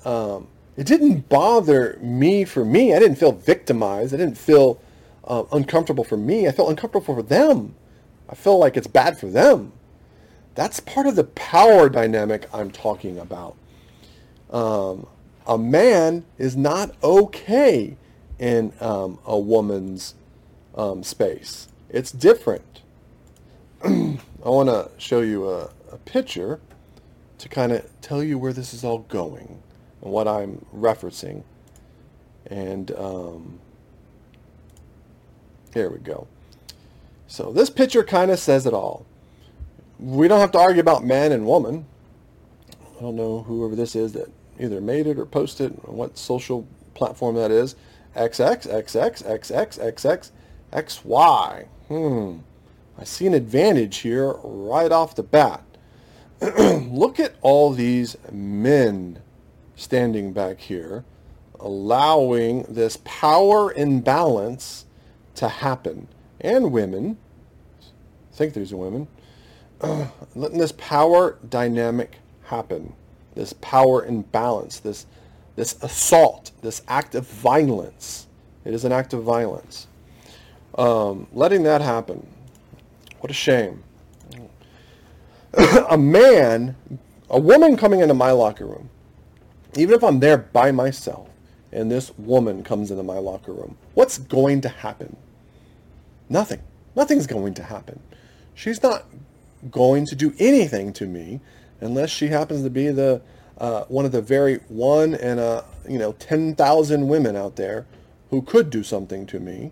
Um, 0.06 0.48
it 0.78 0.86
didn't 0.86 1.28
bother 1.28 1.98
me 2.02 2.46
for 2.46 2.64
me. 2.64 2.94
I 2.94 3.00
didn't 3.00 3.18
feel 3.18 3.32
victimized. 3.32 4.14
I 4.14 4.18
didn't 4.18 4.38
feel 4.38 4.82
uh, 5.24 5.44
uncomfortable 5.52 6.04
for 6.04 6.18
me. 6.18 6.48
I 6.48 6.52
felt 6.52 6.70
uncomfortable 6.70 7.16
for 7.16 7.22
them. 7.22 7.76
I 8.30 8.36
feel 8.36 8.58
like 8.58 8.78
it's 8.78 8.88
bad 8.88 9.20
for 9.20 9.28
them. 9.28 9.74
That's 10.56 10.80
part 10.80 11.08
of 11.08 11.16
the 11.16 11.24
power 11.24 11.90
dynamic 11.90 12.48
I'm 12.54 12.72
talking 12.72 13.20
about. 13.20 13.56
Um, 14.50 15.08
a 15.48 15.58
man 15.58 16.26
is 16.38 16.56
not 16.56 16.96
okay 17.04 17.98
in 18.42 18.74
um, 18.82 19.20
a 19.26 19.38
woman's 19.40 20.16
um, 20.76 21.04
space. 21.04 21.68
It's 21.90 22.12
different. 22.12 22.82
I 23.84 24.18
want 24.44 24.68
to 24.68 24.90
show 24.98 25.22
you 25.22 25.48
a, 25.48 25.70
a 25.92 25.98
picture 26.06 26.60
to 27.38 27.48
kind 27.48 27.72
of 27.72 27.88
tell 28.02 28.24
you 28.24 28.40
where 28.40 28.52
this 28.52 28.74
is 28.74 28.84
all 28.84 29.00
going 29.00 29.62
and 30.02 30.12
what 30.12 30.28
I'm 30.28 30.66
referencing. 30.76 31.44
And 32.48 32.92
um, 32.98 33.60
here 35.74 35.90
we 35.90 36.00
go. 36.00 36.28
So 37.28 37.52
this 37.52 37.70
picture 37.70 38.04
kind 38.04 38.32
of 38.32 38.40
says 38.40 38.66
it 38.66 38.74
all. 38.74 39.06
We 40.00 40.28
don't 40.28 40.40
have 40.40 40.52
to 40.54 40.60
argue 40.60 40.82
about 40.82 41.06
man 41.06 41.32
and 41.32 41.46
woman. 41.46 41.86
I 42.98 43.02
don't 43.02 43.16
know 43.16 43.44
whoever 43.44 43.76
this 43.76 43.96
is 43.96 44.14
that 44.14 44.32
either 44.60 44.82
made 44.82 45.06
it 45.06 45.20
or 45.20 45.28
posted 45.28 45.74
what 45.84 46.18
social 46.18 46.68
platform 46.96 47.36
that 47.36 47.52
is. 47.52 47.76
XX, 48.16 48.68
XX, 48.68 49.24
XX, 49.24 49.94
XX, 49.94 50.32
XY. 50.74 51.66
Hmm. 51.88 52.38
I 52.98 53.04
see 53.04 53.26
an 53.28 53.34
advantage 53.34 53.98
here 53.98 54.34
right 54.44 54.92
off 54.92 55.16
the 55.16 55.24
bat. 55.24 55.64
Look 56.42 57.20
at 57.20 57.36
all 57.42 57.72
these 57.72 58.18
men 58.32 59.20
standing 59.76 60.34
back 60.34 60.60
here, 60.60 61.04
allowing 61.60 62.64
this 62.64 62.98
power 63.04 63.72
imbalance 63.74 64.86
to 65.36 65.48
happen. 65.48 66.08
And 66.40 66.72
women, 66.72 67.18
I 67.82 68.36
think 68.36 68.54
there's 68.54 68.74
women, 68.74 69.08
uh, 69.82 70.08
letting 70.36 70.58
this 70.58 70.74
power 70.74 71.38
dynamic 71.48 72.18
happen, 72.44 72.94
this 73.36 73.54
power 73.54 74.04
imbalance, 74.06 74.80
this, 74.80 75.06
this 75.56 75.82
assault, 75.84 76.52
this 76.62 76.82
act 76.88 77.16
of 77.16 77.28
violence. 77.28 78.28
It 78.66 78.74
is 78.74 78.86
an 78.86 78.92
act 78.92 79.14
of 79.14 79.24
violence. 79.24 79.88
Um, 80.78 81.28
letting 81.34 81.64
that 81.64 81.82
happen 81.82 82.26
what 83.22 83.30
a 83.30 83.36
shame. 83.36 83.84
a 85.90 85.98
man, 85.98 86.76
a 87.30 87.40
woman 87.40 87.78
coming 87.78 88.00
into 88.00 88.16
my 88.16 88.32
locker 88.32 88.66
room, 88.66 88.90
even 89.76 89.96
if 89.96 90.04
I'm 90.04 90.20
there 90.20 90.38
by 90.38 90.72
myself, 90.72 91.30
and 91.72 91.90
this 91.90 92.12
woman 92.18 92.64
comes 92.64 92.90
into 92.92 93.04
my 93.04 93.20
locker 93.20 93.54
room, 93.54 93.78
what's 93.94 94.18
going 94.18 94.62
to 94.62 94.70
happen? 94.70 95.16
Nothing. 96.30 96.62
Nothing's 96.96 97.28
going 97.28 97.54
to 97.56 97.64
happen. 97.64 98.00
She's 98.56 98.82
not 98.82 99.06
going 99.70 100.08
to 100.08 100.16
do 100.16 100.34
anything 100.40 100.92
to 100.94 101.06
me 101.06 101.40
unless 101.80 102.10
she 102.10 102.28
happens 102.28 102.64
to 102.64 102.70
be 102.70 102.90
the 102.90 103.22
uh, 103.58 103.84
one 103.86 104.06
of 104.06 104.12
the 104.12 104.22
very 104.22 104.58
one 104.68 105.14
and 105.14 105.40
a 105.40 105.66
you 105.88 105.98
know 105.98 106.14
ten 106.14 106.56
thousand 106.56 107.08
women 107.08 107.36
out 107.36 107.56
there 107.56 107.86
who 108.30 108.42
could 108.42 108.70
do 108.70 108.84
something 108.84 109.26
to 109.28 109.40
me. 109.40 109.72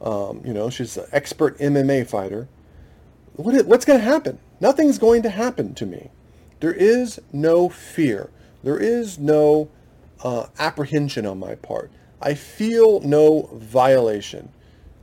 Um, 0.00 0.40
you 0.44 0.54
know, 0.54 0.70
she's 0.70 0.96
an 0.96 1.06
expert 1.12 1.58
MMA 1.58 2.06
fighter 2.06 2.48
what 3.42 3.54
is, 3.54 3.64
what's 3.64 3.84
going 3.84 3.98
to 3.98 4.04
happen? 4.04 4.38
Nothing's 4.60 4.98
going 4.98 5.22
to 5.22 5.30
happen 5.30 5.74
to 5.74 5.86
me. 5.86 6.10
There 6.60 6.72
is 6.72 7.20
no 7.32 7.68
fear. 7.68 8.30
There 8.62 8.78
is 8.78 9.18
no 9.18 9.70
uh, 10.22 10.46
apprehension 10.58 11.24
on 11.26 11.38
my 11.38 11.54
part. 11.54 11.90
I 12.20 12.34
feel 12.34 13.00
no 13.00 13.48
violation. 13.54 14.50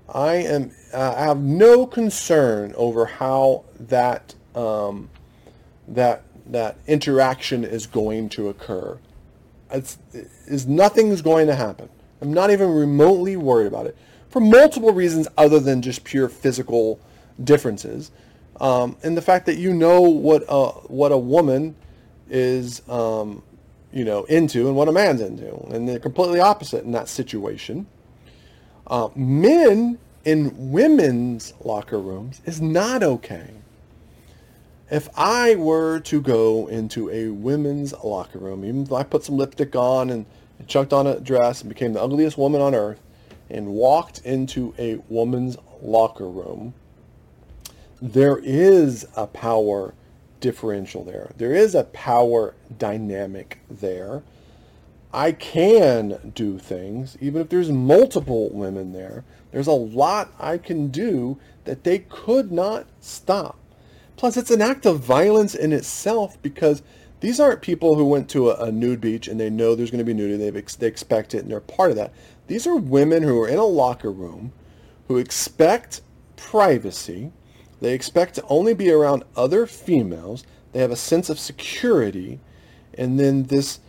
I 0.08 0.36
am. 0.36 0.72
Uh, 0.94 1.16
I 1.18 1.22
have 1.26 1.40
no 1.40 1.88
concern 1.88 2.74
over 2.78 3.06
how 3.06 3.66
that 3.80 4.36
um, 4.56 5.10
that 5.88 6.24
that 6.52 6.78
interaction 6.88 7.64
is 7.64 7.88
going 7.88 8.30
to 8.30 8.50
occur. 8.50 8.98
It's, 9.72 9.98
is 10.14 10.66
nothing's 10.66 11.22
going 11.22 11.48
to 11.48 11.56
happen. 11.56 11.90
I'm 12.22 12.34
not 12.34 12.52
even 12.52 12.72
remotely 12.72 13.36
worried 13.38 13.68
about 13.68 13.86
it 13.86 13.98
for 14.30 14.40
multiple 14.40 14.92
reasons 14.92 15.28
other 15.38 15.60
than 15.60 15.82
just 15.82 16.04
pure 16.04 16.30
physical 16.30 17.00
differences, 17.44 18.12
um, 18.60 18.98
and 19.04 19.16
the 19.16 19.22
fact 19.22 19.46
that 19.46 19.58
you 19.58 19.74
know 19.74 20.02
what 20.02 20.44
a, 20.48 20.70
what 20.88 21.12
a 21.12 21.18
woman 21.18 21.76
is, 22.30 22.88
um, 22.90 23.44
you 23.92 24.04
know, 24.04 24.24
into 24.26 24.68
and 24.68 24.76
what 24.76 24.88
a 24.88 24.92
man's 24.92 25.22
into. 25.22 25.56
And 25.74 25.88
they're 25.88 26.00
completely 26.00 26.40
opposite 26.40 26.84
in 26.84 26.92
that 26.92 27.08
situation. 27.08 27.88
Uh, 28.88 29.10
men 29.16 30.00
in 30.26 30.72
women's 30.72 31.54
locker 31.64 32.00
rooms 32.00 32.42
is 32.46 32.62
not 32.62 33.04
okay. 33.04 33.52
If 34.90 35.10
I 35.18 35.56
were 35.56 36.00
to 36.00 36.22
go 36.22 36.68
into 36.68 37.10
a 37.10 37.28
women's 37.28 37.94
locker 38.04 38.40
room, 38.40 38.64
even 38.64 38.84
if 38.84 38.92
I 38.94 39.04
put 39.04 39.26
some 39.26 39.36
lipstick 39.36 39.76
on 39.76 40.10
and 40.10 40.26
chucked 40.66 40.94
on 40.94 41.06
a 41.06 41.20
dress 41.20 41.60
and 41.60 41.68
became 41.68 41.92
the 41.92 42.02
ugliest 42.02 42.38
woman 42.38 42.62
on 42.62 42.74
earth 42.74 43.02
and 43.50 43.68
walked 43.68 44.20
into 44.20 44.74
a 44.80 44.96
woman's 45.10 45.58
locker 45.82 46.30
room, 46.30 46.74
there 48.02 48.38
is 48.38 49.06
a 49.18 49.28
power 49.28 49.94
differential 50.40 51.04
there. 51.04 51.32
There 51.36 51.54
is 51.54 51.76
a 51.76 51.84
power 51.84 52.56
dynamic 52.78 53.60
there. 53.70 54.24
I 55.14 55.34
can 55.34 56.32
do 56.34 56.60
things, 56.60 57.18
even 57.20 57.42
if 57.42 57.50
there's 57.50 57.72
multiple 57.72 58.50
women 58.52 58.94
there. 58.94 59.26
There's 59.52 59.68
a 59.68 59.72
lot 59.72 60.32
I 60.40 60.58
can 60.58 60.88
do 60.90 61.40
that 61.66 61.84
they 61.84 62.00
could 62.00 62.54
not 62.54 62.88
stop. 63.02 63.58
Plus, 64.18 64.36
it's 64.36 64.52
an 64.52 64.62
act 64.62 64.86
of 64.86 65.00
violence 65.00 65.56
in 65.56 65.72
itself 65.72 66.42
because 66.42 66.82
these 67.20 67.40
aren't 67.40 67.62
people 67.62 67.96
who 67.96 68.06
went 68.06 68.30
to 68.30 68.50
a, 68.50 68.66
a 68.66 68.72
nude 68.72 69.00
beach 69.00 69.28
and 69.28 69.40
they 69.40 69.50
know 69.50 69.76
there's 69.76 69.92
going 69.92 70.00
to 70.00 70.06
be 70.06 70.14
nudity. 70.14 70.58
Ex- 70.58 70.76
they 70.76 70.88
expect 70.88 71.34
it 71.34 71.44
and 71.44 71.52
they're 71.52 71.60
part 71.60 71.92
of 71.92 71.96
that. 71.98 72.14
These 72.48 72.68
are 72.68 72.76
women 72.76 73.24
who 73.24 73.40
are 73.42 73.48
in 73.48 73.60
a 73.60 73.66
locker 73.66 74.12
room 74.12 74.52
who 75.08 75.18
expect 75.18 76.02
privacy. 76.36 77.32
They 77.80 77.94
expect 77.94 78.36
to 78.36 78.44
only 78.50 78.74
be 78.74 78.92
around 78.92 79.24
other 79.36 79.66
females. 79.66 80.44
They 80.74 80.80
have 80.80 80.92
a 80.92 80.96
sense 80.96 81.30
of 81.30 81.40
security. 81.40 82.40
And 82.96 83.20
then 83.20 83.44
this 83.44 83.80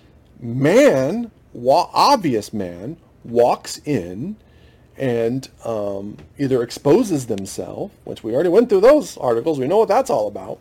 man, 0.40 1.30
wa- 1.52 1.90
obvious 1.92 2.52
man, 2.52 2.99
walks 3.25 3.78
in 3.78 4.37
and 4.99 5.49
um, 5.64 6.17
either 6.38 6.62
exposes 6.62 7.26
themselves, 7.26 7.95
which 8.05 8.23
we 8.25 8.35
already 8.35 8.49
went 8.49 8.69
through 8.69 8.81
those 8.81 9.17
articles, 9.19 9.59
we 9.59 9.67
know 9.67 9.78
what 9.78 9.88
that's 9.88 10.11
all 10.11 10.26
about, 10.26 10.59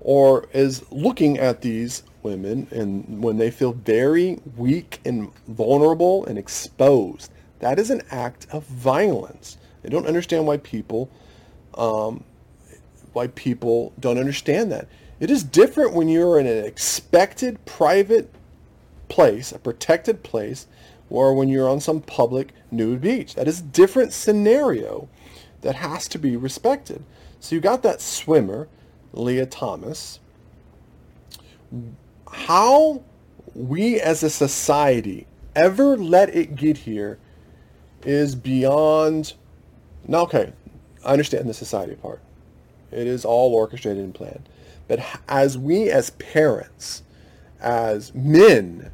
or 0.00 0.48
is 0.52 0.84
looking 0.90 1.38
at 1.38 1.60
these 1.60 2.02
women 2.22 2.68
and 2.70 3.22
when 3.22 3.36
they 3.36 3.50
feel 3.50 3.72
very 3.72 4.40
weak 4.56 5.00
and 5.04 5.30
vulnerable 5.48 6.24
and 6.26 6.38
exposed. 6.38 7.30
That 7.58 7.78
is 7.78 7.90
an 7.90 8.02
act 8.10 8.46
of 8.52 8.64
violence. 8.64 9.58
I 9.84 9.88
don't 9.88 10.06
understand 10.06 10.46
why 10.46 10.58
people 10.58 11.10
um, 11.74 12.24
why 13.12 13.26
people 13.28 13.92
don't 14.00 14.18
understand 14.18 14.72
that. 14.72 14.88
It 15.20 15.30
is 15.30 15.42
different 15.42 15.92
when 15.92 16.08
you're 16.08 16.38
in 16.38 16.46
an 16.46 16.64
expected 16.64 17.64
private 17.64 18.32
place, 19.08 19.52
a 19.52 19.58
protected 19.58 20.22
place, 20.22 20.66
or 21.12 21.34
when 21.34 21.46
you're 21.46 21.68
on 21.68 21.78
some 21.78 22.00
public 22.00 22.54
nude 22.70 23.02
beach. 23.02 23.34
That 23.34 23.46
is 23.46 23.60
a 23.60 23.64
different 23.64 24.14
scenario 24.14 25.10
that 25.60 25.74
has 25.74 26.08
to 26.08 26.18
be 26.18 26.36
respected. 26.36 27.04
So 27.38 27.54
you 27.54 27.60
got 27.60 27.82
that 27.82 28.00
swimmer, 28.00 28.66
Lia 29.12 29.44
Thomas. 29.44 30.20
How 32.26 33.02
we 33.54 34.00
as 34.00 34.22
a 34.22 34.30
society 34.30 35.26
ever 35.54 35.98
let 35.98 36.34
it 36.34 36.56
get 36.56 36.78
here 36.78 37.18
is 38.04 38.34
beyond. 38.34 39.34
Now, 40.08 40.22
okay, 40.22 40.54
I 41.04 41.12
understand 41.12 41.46
the 41.46 41.52
society 41.52 41.94
part. 41.94 42.22
It 42.90 43.06
is 43.06 43.26
all 43.26 43.54
orchestrated 43.54 44.02
and 44.02 44.14
planned. 44.14 44.48
But 44.88 45.04
as 45.28 45.58
we 45.58 45.90
as 45.90 46.08
parents, 46.10 47.02
as 47.60 48.14
men, 48.14 48.90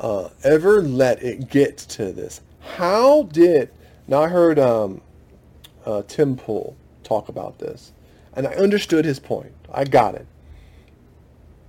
uh, 0.00 0.30
ever 0.42 0.82
let 0.82 1.22
it 1.22 1.48
get 1.48 1.76
to 1.76 2.10
this? 2.10 2.40
How 2.76 3.24
did, 3.24 3.70
now 4.08 4.22
I 4.22 4.28
heard 4.28 4.58
um, 4.58 5.02
uh, 5.84 6.02
Tim 6.08 6.36
Pool 6.36 6.76
talk 7.04 7.28
about 7.28 7.58
this, 7.58 7.92
and 8.34 8.46
I 8.46 8.54
understood 8.54 9.04
his 9.04 9.18
point. 9.18 9.52
I 9.72 9.84
got 9.84 10.14
it. 10.14 10.26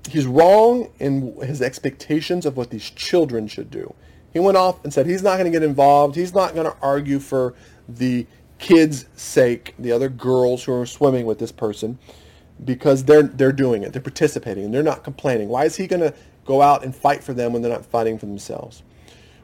He's 0.09 0.25
wrong 0.25 0.89
in 0.99 1.35
his 1.41 1.61
expectations 1.61 2.45
of 2.45 2.57
what 2.57 2.71
these 2.71 2.89
children 2.89 3.47
should 3.47 3.69
do. 3.69 3.93
He 4.33 4.39
went 4.39 4.57
off 4.57 4.83
and 4.83 4.93
said 4.93 5.05
he's 5.05 5.21
not 5.21 5.33
going 5.37 5.45
to 5.45 5.51
get 5.51 5.63
involved. 5.63 6.15
He's 6.15 6.33
not 6.33 6.55
going 6.55 6.65
to 6.65 6.75
argue 6.81 7.19
for 7.19 7.53
the 7.87 8.25
kids' 8.57 9.05
sake, 9.15 9.75
the 9.77 9.91
other 9.91 10.09
girls 10.09 10.63
who 10.63 10.73
are 10.73 10.85
swimming 10.85 11.25
with 11.25 11.37
this 11.37 11.51
person, 11.51 11.99
because 12.63 13.03
they're 13.03 13.23
they're 13.23 13.51
doing 13.51 13.83
it. 13.83 13.91
They're 13.91 14.01
participating 14.01 14.65
and 14.65 14.73
they're 14.73 14.83
not 14.83 15.03
complaining. 15.03 15.49
Why 15.49 15.65
is 15.65 15.75
he 15.75 15.87
going 15.87 16.01
to 16.01 16.13
go 16.45 16.61
out 16.61 16.83
and 16.83 16.95
fight 16.95 17.23
for 17.23 17.33
them 17.33 17.53
when 17.53 17.61
they're 17.61 17.71
not 17.71 17.85
fighting 17.85 18.17
for 18.17 18.25
themselves? 18.25 18.83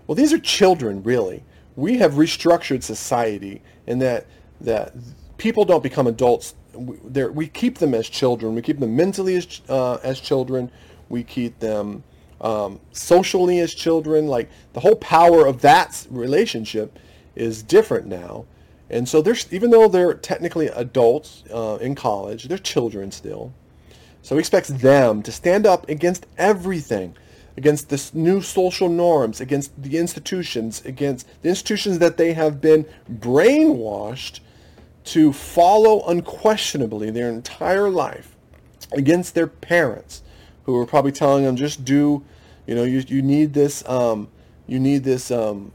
Well, 0.06 0.16
these 0.16 0.34
are 0.34 0.40
children, 0.40 1.04
really. 1.04 1.44
We 1.76 1.98
have 1.98 2.14
restructured 2.14 2.84
society 2.84 3.62
in 3.86 4.00
that 4.00 4.26
that 4.62 4.94
people 5.38 5.66
don't 5.66 5.84
become 5.84 6.08
adults. 6.08 6.56
We, 6.74 7.26
we 7.28 7.48
keep 7.48 7.78
them 7.78 7.94
as 7.94 8.10
children. 8.10 8.56
We 8.56 8.62
keep 8.62 8.80
them 8.80 8.96
mentally 8.96 9.36
as 9.36 9.62
uh, 9.70 9.96
as 10.04 10.20
children. 10.20 10.72
We 11.10 11.24
keep 11.24 11.60
them 11.60 12.04
um, 12.42 12.80
socially 12.92 13.60
as 13.60 13.74
children. 13.74 14.28
Like 14.28 14.50
the 14.74 14.80
whole 14.80 14.96
power 14.96 15.46
of 15.46 15.62
that 15.62 16.08
relationship 16.10 16.98
is 17.36 17.62
different 17.62 18.08
now. 18.08 18.46
And 18.90 19.08
so 19.08 19.22
there's 19.22 19.52
even 19.52 19.70
though 19.70 19.88
they're 19.88 20.14
technically 20.14 20.68
adults 20.68 21.44
uh, 21.54 21.78
in 21.82 21.96
college, 21.96 22.46
they're 22.46 22.58
children 22.58 23.12
still. 23.12 23.54
So 24.28 24.36
he 24.36 24.40
expects 24.40 24.68
them 24.68 25.24
to 25.24 25.32
stand 25.32 25.66
up 25.66 25.88
against 25.88 26.26
everything, 26.38 27.16
against 27.56 27.88
this 27.88 28.14
new 28.14 28.42
social 28.42 28.90
norms, 28.90 29.40
against 29.40 29.82
the 29.82 29.98
institutions, 29.98 30.84
against 30.84 31.26
the 31.44 31.48
institutions 31.48 32.00
that 32.00 32.18
they 32.18 32.34
have 32.34 32.60
been 32.60 32.86
brainwashed 33.10 34.42
to 35.06 35.32
follow 35.32 36.06
unquestionably 36.08 37.10
their 37.10 37.30
entire 37.30 37.90
life, 37.90 38.36
against 38.92 39.34
their 39.34 39.48
parents, 39.48 40.24
who 40.64 40.76
are 40.76 40.86
probably 40.86 41.14
telling 41.14 41.46
them 41.46 41.56
just 41.56 41.86
do, 41.86 42.22
you 42.66 42.76
know, 42.76 42.84
you, 42.84 43.06
you 43.08 43.22
need 43.22 43.54
this, 43.54 43.88
um, 43.88 44.28
you 44.68 44.78
need 44.78 45.06
this 45.06 45.32
um, 45.32 45.72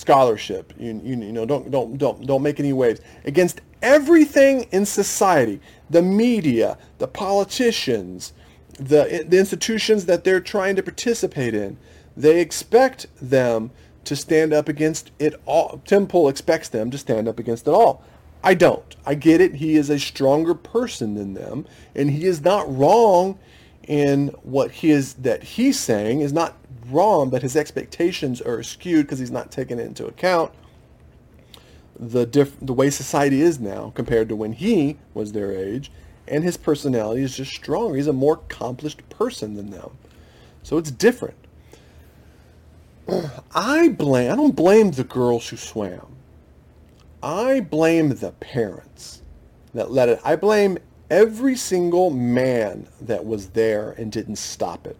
scholarship. 0.00 0.72
You, 0.78 1.00
you, 1.04 1.16
you 1.16 1.32
know, 1.32 1.46
don't, 1.46 1.70
don't, 1.70 1.98
don't, 1.98 2.26
don't 2.26 2.42
make 2.42 2.58
any 2.58 2.72
waves. 2.72 3.00
Against 3.24 3.60
everything 3.82 4.62
in 4.72 4.86
society, 4.86 5.60
the 5.88 6.02
media, 6.02 6.78
the 6.98 7.06
politicians, 7.06 8.32
the, 8.78 9.24
the 9.28 9.38
institutions 9.38 10.06
that 10.06 10.24
they're 10.24 10.40
trying 10.40 10.76
to 10.76 10.82
participate 10.82 11.54
in, 11.54 11.76
they 12.16 12.40
expect 12.40 13.06
them 13.20 13.70
to 14.04 14.16
stand 14.16 14.52
up 14.52 14.68
against 14.68 15.10
it 15.18 15.34
all. 15.46 15.82
Tim 15.84 16.06
Pool 16.06 16.28
expects 16.28 16.68
them 16.68 16.90
to 16.90 16.98
stand 16.98 17.28
up 17.28 17.38
against 17.38 17.68
it 17.68 17.72
all. 17.72 18.02
I 18.42 18.54
don't. 18.54 18.96
I 19.04 19.14
get 19.14 19.42
it. 19.42 19.56
He 19.56 19.76
is 19.76 19.90
a 19.90 19.98
stronger 19.98 20.54
person 20.54 21.14
than 21.14 21.34
them, 21.34 21.66
and 21.94 22.10
he 22.10 22.24
is 22.24 22.40
not 22.40 22.74
wrong 22.74 23.38
in 23.90 24.28
what 24.44 24.70
he 24.70 24.92
is 24.92 25.14
that 25.14 25.42
he's 25.42 25.76
saying 25.76 26.20
is 26.20 26.32
not 26.32 26.56
wrong, 26.88 27.28
but 27.28 27.42
his 27.42 27.56
expectations 27.56 28.40
are 28.40 28.62
skewed 28.62 29.04
because 29.06 29.18
he's 29.18 29.32
not 29.32 29.50
taking 29.50 29.80
into 29.80 30.06
account 30.06 30.52
the 31.98 32.24
diff- 32.24 32.58
the 32.62 32.72
way 32.72 32.88
society 32.88 33.42
is 33.42 33.58
now 33.58 33.90
compared 33.96 34.28
to 34.28 34.36
when 34.36 34.52
he 34.52 34.96
was 35.12 35.32
their 35.32 35.52
age, 35.52 35.90
and 36.28 36.44
his 36.44 36.56
personality 36.56 37.22
is 37.22 37.36
just 37.36 37.50
stronger. 37.52 37.96
He's 37.96 38.06
a 38.06 38.12
more 38.12 38.34
accomplished 38.34 39.06
person 39.10 39.56
than 39.56 39.70
them, 39.70 39.90
so 40.62 40.78
it's 40.78 40.92
different. 40.92 41.36
I 43.54 43.88
blame. 43.88 44.30
I 44.30 44.36
don't 44.36 44.54
blame 44.54 44.92
the 44.92 45.02
girls 45.02 45.48
who 45.48 45.56
swam. 45.56 46.14
I 47.24 47.58
blame 47.58 48.10
the 48.10 48.30
parents 48.30 49.22
that 49.74 49.90
let 49.90 50.08
it. 50.08 50.20
I 50.24 50.36
blame 50.36 50.78
every 51.10 51.56
single 51.56 52.10
man 52.10 52.86
that 53.00 53.26
was 53.26 53.50
there 53.50 53.90
and 53.92 54.10
didn't 54.12 54.36
stop 54.36 54.86
it. 54.86 54.96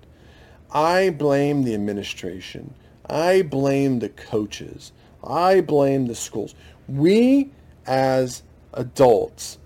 I 0.73 1.11
blame 1.11 1.63
the 1.63 1.75
administration. 1.75 2.75
I 3.09 3.43
blame 3.43 3.99
the 3.99 4.09
coaches. 4.09 4.93
I 5.23 5.61
blame 5.61 6.07
the 6.07 6.15
schools 6.15 6.55
we 6.91 7.51
as 7.87 8.43
adults, 8.75 9.59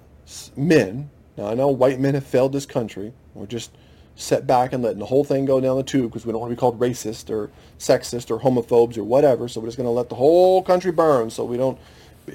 men, 0.56 1.10
now 1.36 1.46
I 1.46 1.54
know 1.54 1.68
white 1.68 1.98
men 1.98 2.14
have 2.14 2.26
failed 2.26 2.52
this 2.52 2.66
country. 2.66 3.12
We're 3.34 3.46
just 3.46 3.72
set 4.16 4.46
back 4.46 4.72
and 4.72 4.82
letting 4.82 5.00
the 5.00 5.06
whole 5.06 5.24
thing 5.24 5.44
go 5.44 5.60
down 5.60 5.76
the 5.76 5.82
tube 5.82 6.10
because 6.10 6.24
we 6.24 6.30
don't 6.30 6.40
want 6.40 6.50
to 6.50 6.56
be 6.56 6.60
called 6.60 6.78
racist 6.78 7.30
or 7.30 7.50
sexist 7.78 8.30
or 8.30 8.38
homophobes 8.38 8.96
or 8.96 9.02
whatever. 9.02 9.48
So 9.48 9.60
we're 9.60 9.66
just 9.66 9.76
going 9.76 9.88
to 9.88 9.90
let 9.90 10.08
the 10.08 10.14
whole 10.14 10.62
country 10.62 10.92
burn 10.92 11.30
so 11.30 11.44
we 11.44 11.56
don't 11.56 11.78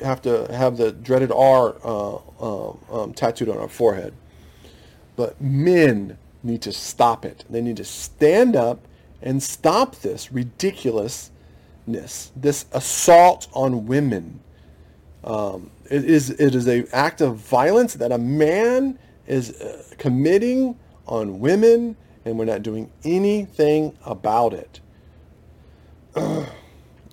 have 0.02 0.22
to 0.24 0.52
have 0.54 0.78
the 0.78 0.92
dreaded 0.92 1.32
R 1.32 1.76
uh, 1.84 2.16
uh, 2.40 2.74
um, 2.92 3.14
tattooed 3.14 3.50
on 3.50 3.58
our 3.58 3.68
forehead. 3.68 4.14
But 5.16 5.40
men 5.42 6.18
need 6.44 6.62
to 6.64 6.72
stop 6.72 7.26
it. 7.26 7.44
They 7.50 7.62
need 7.62 7.78
to 7.78 7.84
stand 7.84 8.56
up 8.56 8.88
and 9.22 9.44
stop 9.44 9.98
this 9.98 10.32
ridiculousness, 10.32 11.32
this 12.36 12.66
assault 12.72 13.48
on 13.54 13.86
women 13.86 14.40
um, 15.24 15.70
it 15.90 16.06
is 16.06 16.30
it 16.30 16.56
is 16.56 16.68
a 16.68 16.86
act 16.96 17.22
of 17.22 17.38
violence 17.38 17.94
that 17.96 18.12
a 18.12 18.18
man 18.18 18.98
is 19.28 19.52
uh, 19.62 19.84
committing 19.98 20.78
on 21.08 21.40
women 21.40 21.98
and 22.26 22.38
we're 22.38 22.46
not 22.46 22.64
doing 22.64 22.90
anything 23.04 23.98
about 24.06 24.54
it. 24.54 24.80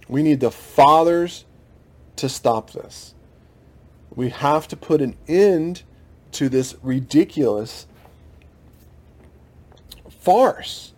we 0.08 0.22
need 0.22 0.40
the 0.40 0.50
fathers 0.50 1.44
to 2.16 2.28
stop 2.28 2.72
this. 2.72 3.14
We 4.14 4.30
have 4.30 4.66
to 4.68 4.76
put 4.76 5.00
an 5.00 5.16
end 5.28 5.82
to 6.32 6.48
this 6.48 6.74
ridiculous 6.82 7.86
farce. 10.08 10.92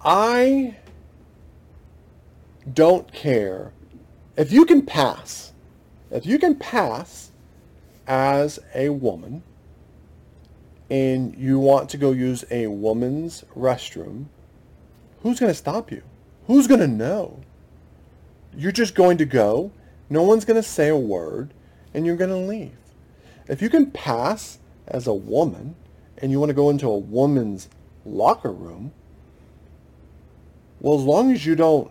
I 0.00 0.76
don't 2.72 3.12
care 3.12 3.72
if 4.36 4.52
you 4.52 4.64
can 4.64 4.86
pass. 4.86 5.52
If 6.10 6.24
you 6.24 6.38
can 6.38 6.54
pass 6.54 7.30
as 8.06 8.58
a 8.74 8.88
woman 8.90 9.42
and 10.90 11.36
you 11.36 11.58
want 11.58 11.90
to 11.90 11.98
go 11.98 12.12
use 12.12 12.44
a 12.50 12.66
woman's 12.68 13.44
restroom, 13.56 14.26
who's 15.22 15.40
going 15.40 15.50
to 15.50 15.58
stop 15.58 15.90
you? 15.90 16.02
Who's 16.46 16.66
going 16.66 16.80
to 16.80 16.88
know? 16.88 17.40
You're 18.56 18.72
just 18.72 18.94
going 18.94 19.18
to 19.18 19.26
go. 19.26 19.70
No 20.10 20.22
one's 20.22 20.44
going 20.44 20.60
to 20.60 20.68
say 20.68 20.88
a 20.88 20.96
word 20.96 21.52
and 21.92 22.06
you're 22.06 22.16
going 22.16 22.30
to 22.30 22.36
leave. 22.36 22.76
If 23.48 23.62
you 23.62 23.70
can 23.70 23.90
pass 23.90 24.58
as 24.86 25.06
a 25.06 25.14
woman 25.14 25.74
and 26.18 26.30
you 26.30 26.38
want 26.38 26.50
to 26.50 26.54
go 26.54 26.70
into 26.70 26.88
a 26.88 26.98
woman's 26.98 27.68
locker 28.04 28.52
room, 28.52 28.92
well, 30.80 30.98
as 30.98 31.04
long 31.04 31.32
as 31.32 31.44
you 31.44 31.54
don't 31.56 31.90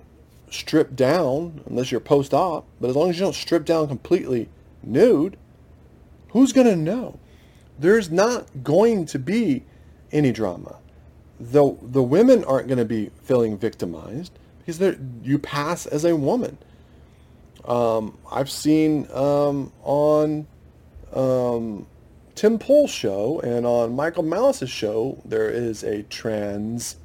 strip 0.50 0.96
down, 0.96 1.62
unless 1.66 1.92
you're 1.92 2.00
post-op, 2.00 2.66
but 2.80 2.90
as 2.90 2.96
long 2.96 3.10
as 3.10 3.18
you 3.18 3.26
don't 3.26 3.36
strip 3.36 3.66
down 3.66 3.88
completely 3.88 4.50
nude, 4.82 5.38
who's 6.30 6.54
going 6.54 6.68
to 6.68 6.76
know? 6.76 7.20
There's 7.80 8.10
not 8.10 8.64
going 8.64 9.06
to 9.08 9.20
be 9.20 9.64
any 10.12 10.32
drama. 10.32 10.78
The, 11.40 11.76
the 11.82 12.02
women 12.02 12.44
aren't 12.46 12.68
going 12.68 12.80
to 12.80 12.86
be 12.86 13.12
feeling 13.22 13.58
victimized 13.58 14.32
because 14.66 14.98
you 15.22 15.38
pass 15.38 15.86
as 15.86 16.06
a 16.06 16.16
woman. 16.16 16.58
Um, 17.68 18.18
I've 18.32 18.50
seen 18.50 19.12
um, 19.12 19.74
on 19.84 20.48
um, 21.14 21.86
Tim 22.36 22.58
Pool's 22.58 22.92
show 22.92 23.42
and 23.42 23.66
on 23.66 23.96
Michael 23.96 24.24
Malice's 24.24 24.70
show, 24.70 25.22
there 25.26 25.50
is 25.50 25.84
a 25.84 26.04
trans 26.04 26.96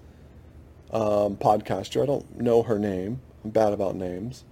um, 0.92 1.36
podcaster. 1.36 2.02
I 2.02 2.06
don't 2.06 2.40
know 2.40 2.62
her 2.62 2.78
name. 2.78 3.20
I'm 3.44 3.50
bad 3.50 3.72
about 3.72 3.96
names. 3.96 4.44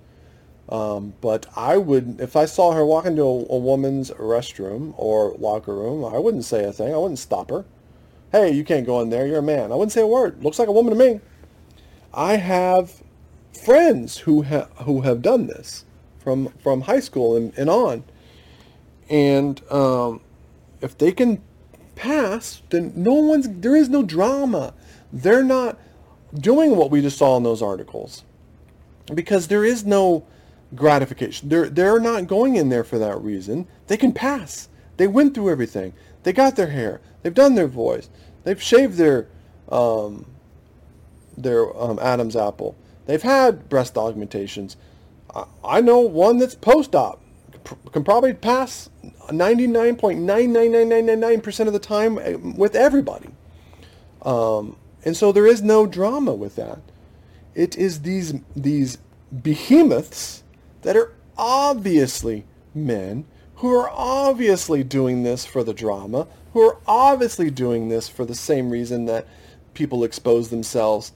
Um, 0.69 1.15
but 1.21 1.47
I 1.57 1.77
would, 1.77 2.21
if 2.21 2.37
I 2.37 2.45
saw 2.45 2.73
her 2.73 2.85
walk 2.85 3.05
into 3.05 3.23
a, 3.23 3.27
a, 3.27 3.59
woman's 3.59 4.11
restroom 4.13 4.95
or 4.97 5.35
locker 5.39 5.75
room, 5.75 6.05
I 6.05 6.19
wouldn't 6.19 6.45
say 6.45 6.65
a 6.65 6.73
thing. 6.73 6.95
I 6.95 6.97
wouldn't 6.97 7.19
stop 7.19 7.51
her. 7.51 7.65
Hey, 8.31 8.53
you 8.53 8.63
can't 8.63 8.87
go 8.87 9.01
in 9.01 9.11
there. 9.11 9.27
You're 9.27 9.41
a 9.41 9.43
man. 9.43 9.73
I 9.73 9.75
wouldn't 9.75 9.91
say 9.91 10.01
a 10.01 10.07
word. 10.07 10.45
Looks 10.45 10.61
like 10.61 10.69
a 10.69 10.73
woman 10.73 10.97
to 10.97 10.99
me. 10.99 11.21
I 12.15 12.37
have 12.37 13.03
friends 13.53 14.19
who 14.19 14.45
ha- 14.45 14.69
who 14.85 15.01
have 15.01 15.23
done 15.23 15.49
this 15.49 15.85
from 16.21 16.49
from 16.63 16.83
high 16.83 17.01
school 17.01 17.37
and, 17.37 17.53
and 17.57 17.69
on. 17.69 18.05
And 19.09 19.61
um, 19.73 20.21
if 20.81 20.97
they 20.97 21.11
can 21.13 21.43
pass, 21.97 22.63
then 22.71 22.93
no 22.95 23.15
one's 23.15 23.49
there 23.49 23.75
is 23.75 23.89
no 23.89 24.03
drama. 24.03 24.75
They're 25.13 25.43
not 25.43 25.79
doing 26.33 26.77
what 26.77 26.91
we 26.91 27.01
just 27.01 27.19
saw 27.19 27.37
in 27.37 27.43
those 27.43 27.63
articles 27.63 28.25
because 29.13 29.49
there 29.49 29.65
is 29.65 29.85
no 29.85 30.27
gratification. 30.75 31.49
They're 31.49 31.69
they're 31.69 32.01
not 32.01 32.27
going 32.27 32.57
in 32.57 32.69
there 32.69 32.85
for 32.85 32.99
that 32.99 33.21
reason. 33.21 33.67
They 33.89 33.97
can 33.97 34.13
pass. 34.13 34.69
They 34.97 35.07
went 35.07 35.35
through 35.35 35.51
everything. 35.51 35.95
They 36.23 36.33
got 36.33 36.57
their 36.57 36.69
hair. 36.69 37.01
They've 37.23 37.35
done 37.35 37.55
their 37.55 37.67
voice. 37.67 38.09
They've 38.45 38.63
shaved 38.63 38.97
their 38.97 39.27
um, 39.71 40.27
their 41.37 41.77
um, 41.81 41.99
Adam's 42.01 42.37
apple. 42.37 42.77
They've 43.07 43.23
had 43.23 43.69
breast 43.69 43.97
augmentations. 43.97 44.77
I 45.65 45.81
know 45.81 46.01
one 46.01 46.39
that's 46.39 46.55
post-op 46.55 47.21
can 47.93 48.05
probably 48.05 48.35
pass 48.35 48.91
99.99999% 49.29 51.67
of 51.67 51.73
the 51.73 51.79
time 51.79 52.19
eh, 52.19 52.35
with 52.35 52.75
everybody. 52.75 53.31
Um, 54.23 54.77
and 55.05 55.17
so 55.17 55.33
there 55.33 55.47
is 55.47 55.63
no 55.63 55.87
drama 55.87 56.35
with 56.35 56.57
that. 56.57 56.81
It 57.55 57.77
is 57.77 58.03
these 58.03 58.35
these 58.55 58.99
behemoths 59.43 60.43
that 60.83 60.97
are 60.97 61.13
obviously 61.37 62.45
men 62.75 63.25
who 63.57 63.75
are 63.75 63.91
obviously 63.91 64.85
doing 64.85 65.23
this 65.23 65.45
for 65.45 65.63
the 65.63 65.75
drama, 65.75 66.27
who 66.53 66.61
are 66.61 66.79
obviously 66.87 67.51
doing 67.51 67.89
this 67.89 68.09
for 68.09 68.25
the 68.25 68.35
same 68.35 68.71
reason 68.71 69.05
that 69.07 69.27
people 69.75 70.05
expose 70.05 70.51
themselves 70.51 71.13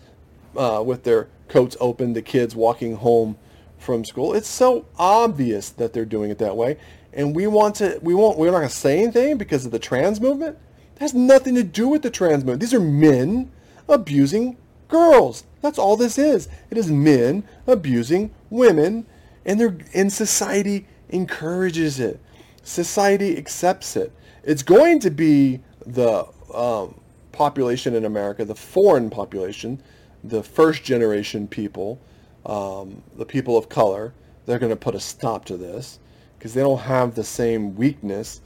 uh, 0.57 0.83
with 0.85 1.05
their 1.05 1.29
coats 1.49 1.77
open 1.81 2.15
to 2.15 2.23
kids 2.23 2.57
walking 2.57 2.97
home 2.97 3.37
from 3.85 4.05
school. 4.05 4.35
It's 4.35 4.49
so 4.49 4.87
obvious 4.99 5.71
that 5.71 5.93
they're 5.93 6.05
doing 6.05 6.31
it 6.31 6.39
that 6.39 6.57
way. 6.57 6.79
And 7.13 7.37
we 7.37 7.47
want 7.47 7.77
to, 7.77 7.99
we 8.03 8.15
won't, 8.15 8.39
we're 8.39 8.51
not 8.51 8.59
going 8.59 8.69
to 8.69 8.75
say 8.75 9.03
anything 9.03 9.39
because 9.39 9.65
of 9.65 9.71
the 9.71 9.79
trans 9.79 10.21
movement. 10.21 10.59
It 10.97 11.01
has 11.01 11.15
nothing 11.15 11.55
to 11.55 11.63
do 11.63 11.89
with 11.89 12.03
the 12.03 12.11
trans 12.11 12.45
movement. 12.45 12.61
These 12.61 12.75
are 12.75 12.81
men 12.81 13.53
abusing 13.89 14.57
girls. 14.89 15.45
That's 15.61 15.79
all 15.79 15.97
this 15.97 16.19
is. 16.19 16.49
It 16.71 16.79
is 16.79 16.91
men 16.91 17.45
abusing 17.67 18.35
women 18.51 19.07
and 19.45 19.61
they're, 19.61 19.77
and 19.93 20.13
society 20.13 20.87
encourages 21.11 22.01
it. 22.01 22.21
Society 22.63 23.37
accepts 23.37 23.97
it. 23.97 24.13
It's 24.43 24.63
going 24.63 25.01
to 25.01 25.11
be 25.11 25.61
the 25.87 26.27
um, 26.53 26.99
population 27.33 27.95
in 27.95 28.05
America, 28.05 28.45
the 28.45 28.55
foreign 28.55 29.11
population, 29.11 29.83
the 30.23 30.43
first 30.43 30.83
generation 30.83 31.47
people 31.47 32.01
um, 32.47 33.03
the 33.17 33.25
people 33.25 33.57
of 33.57 33.69
color, 33.69 34.13
they're 34.47 34.59
going 34.59 34.71
to 34.71 34.77
put 34.77 34.95
a 34.95 35.01
stop 35.01 35.45
to 35.47 35.57
this 35.57 35.99
because 36.39 36.55
they 36.55 36.61
don't 36.61 36.81
have 36.81 37.15
the 37.15 37.25
same 37.25 37.75
weakness 37.75 38.41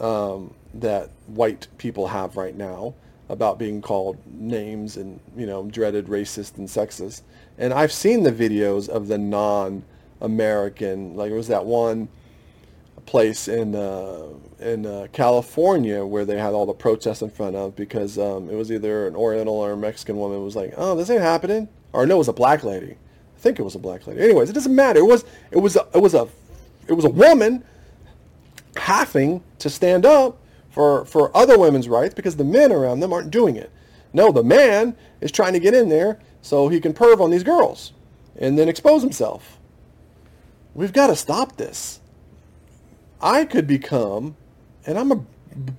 um, 0.00 0.54
that 0.74 1.10
white 1.26 1.68
people 1.78 2.06
have 2.06 2.36
right 2.36 2.56
now 2.56 2.94
about 3.28 3.58
being 3.58 3.82
called 3.82 4.16
names 4.26 4.96
and 4.96 5.18
you 5.36 5.46
know 5.46 5.64
dreaded 5.64 6.06
racist 6.06 6.56
and 6.58 6.68
sexist. 6.68 7.22
And 7.58 7.72
I've 7.72 7.92
seen 7.92 8.22
the 8.22 8.32
videos 8.32 8.88
of 8.88 9.08
the 9.08 9.18
non-American, 9.18 11.16
like 11.16 11.30
it 11.30 11.34
was 11.34 11.48
that 11.48 11.66
one 11.66 12.08
place 13.04 13.48
in 13.48 13.74
uh, 13.74 14.28
in 14.60 14.86
uh, 14.86 15.08
California 15.12 16.04
where 16.04 16.24
they 16.24 16.38
had 16.38 16.54
all 16.54 16.66
the 16.66 16.72
protests 16.72 17.22
in 17.22 17.30
front 17.30 17.56
of 17.56 17.76
because 17.76 18.18
um, 18.18 18.48
it 18.48 18.54
was 18.54 18.72
either 18.72 19.06
an 19.06 19.14
Oriental 19.16 19.54
or 19.54 19.72
a 19.72 19.76
Mexican 19.76 20.16
woman 20.16 20.42
was 20.42 20.56
like, 20.56 20.72
oh, 20.76 20.94
this 20.96 21.10
ain't 21.10 21.20
happening, 21.20 21.68
or 21.92 22.06
no, 22.06 22.14
it 22.14 22.18
was 22.18 22.28
a 22.28 22.32
black 22.32 22.64
lady 22.64 22.96
I 23.36 23.38
think 23.38 23.58
it 23.58 23.62
was 23.62 23.74
a 23.74 23.78
black 23.78 24.06
lady. 24.06 24.20
Anyways, 24.20 24.48
it 24.48 24.54
doesn't 24.54 24.74
matter. 24.74 25.00
It 25.00 25.06
was 25.06 25.24
it 25.50 25.58
was 25.58 25.76
a, 25.76 25.86
it 25.94 26.00
was 26.00 26.14
a 26.14 26.26
it 26.88 26.94
was 26.94 27.04
a 27.04 27.10
woman 27.10 27.64
having 28.76 29.42
to 29.58 29.68
stand 29.68 30.06
up 30.06 30.38
for 30.70 31.04
for 31.04 31.36
other 31.36 31.58
women's 31.58 31.88
rights 31.88 32.14
because 32.14 32.36
the 32.36 32.44
men 32.44 32.72
around 32.72 33.00
them 33.00 33.12
aren't 33.12 33.30
doing 33.30 33.56
it. 33.56 33.70
No, 34.12 34.32
the 34.32 34.42
man 34.42 34.96
is 35.20 35.30
trying 35.30 35.52
to 35.52 35.60
get 35.60 35.74
in 35.74 35.88
there 35.88 36.18
so 36.40 36.68
he 36.68 36.80
can 36.80 36.94
perv 36.94 37.20
on 37.20 37.30
these 37.30 37.42
girls 37.42 37.92
and 38.38 38.58
then 38.58 38.68
expose 38.68 39.02
himself. 39.02 39.58
We've 40.74 40.92
got 40.92 41.08
to 41.08 41.16
stop 41.16 41.56
this. 41.56 42.00
I 43.20 43.44
could 43.44 43.66
become, 43.66 44.36
and 44.86 44.98
I'm 44.98 45.10
a 45.10 45.24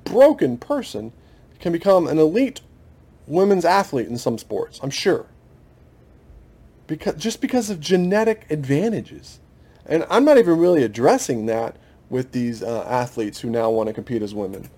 broken 0.05 0.57
person, 0.57 1.13
can 1.59 1.71
become 1.71 2.07
an 2.07 2.17
elite 2.17 2.61
women's 3.27 3.65
athlete 3.65 4.07
in 4.07 4.17
some 4.17 4.37
sports. 4.37 4.79
I'm 4.81 4.89
sure 4.89 5.27
because 6.87 7.15
just 7.15 7.41
because 7.41 7.69
of 7.69 7.79
genetic 7.79 8.45
advantages. 8.49 9.39
And 9.85 10.05
I'm 10.09 10.25
not 10.25 10.37
even 10.37 10.57
really 10.57 10.83
addressing 10.83 11.45
that 11.45 11.77
with 12.09 12.31
these 12.31 12.63
uh, 12.63 12.85
athletes 12.87 13.39
who 13.39 13.49
now 13.49 13.69
want 13.69 13.87
to 13.87 13.93
compete 13.93 14.21
as 14.21 14.33
women. 14.33 14.69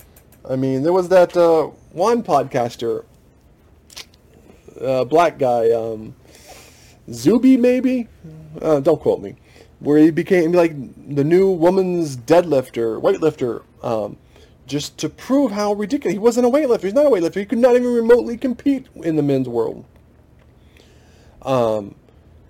I 0.48 0.56
mean, 0.56 0.84
there 0.84 0.94
was 0.94 1.10
that 1.10 1.36
uh, 1.36 1.68
one 1.92 2.24
podcaster, 2.24 3.06
uh, 4.80 5.04
black 5.06 5.38
guy, 5.38 5.72
um, 5.72 6.16
Zuby 7.12 7.58
maybe, 7.58 8.08
uh, 8.62 8.80
don't 8.80 9.00
quote 9.00 9.22
me, 9.22 9.36
where 9.80 9.98
he 9.98 10.12
became 10.12 10.52
like 10.52 10.74
the 11.16 11.24
new 11.24 11.50
woman's 11.50 12.18
deadlifter, 12.18 13.02
weightlifter, 13.02 13.64
um, 13.84 14.18
just 14.66 14.98
to 15.00 15.10
prove 15.10 15.52
how 15.52 15.74
ridiculous 15.74 16.14
he 16.14 16.20
wasn't 16.20 16.46
a 16.46 16.50
weightlifter. 16.50 16.84
He's 16.84 16.94
not 16.94 17.06
a 17.06 17.10
weightlifter. 17.10 17.38
He 17.38 17.46
could 17.46 17.58
not 17.58 17.76
even 17.76 17.94
remotely 17.94 18.38
compete 18.38 18.88
in 18.96 19.16
the 19.16 19.24
men's 19.24 19.50
world. 19.50 19.86
Um, 21.42 21.96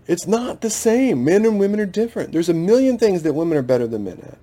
it's 0.10 0.26
not 0.26 0.62
the 0.62 0.72
same. 0.72 1.24
Men 1.24 1.46
and 1.46 1.60
women 1.60 1.80
are 1.80 1.86
different. 1.86 2.32
There's 2.32 2.50
a 2.50 2.54
million 2.54 2.98
things 2.98 3.22
that 3.22 3.34
women 3.34 3.56
are 3.60 3.62
better 3.62 3.86
than 3.86 4.06
men 4.06 4.20
at. 4.24 4.40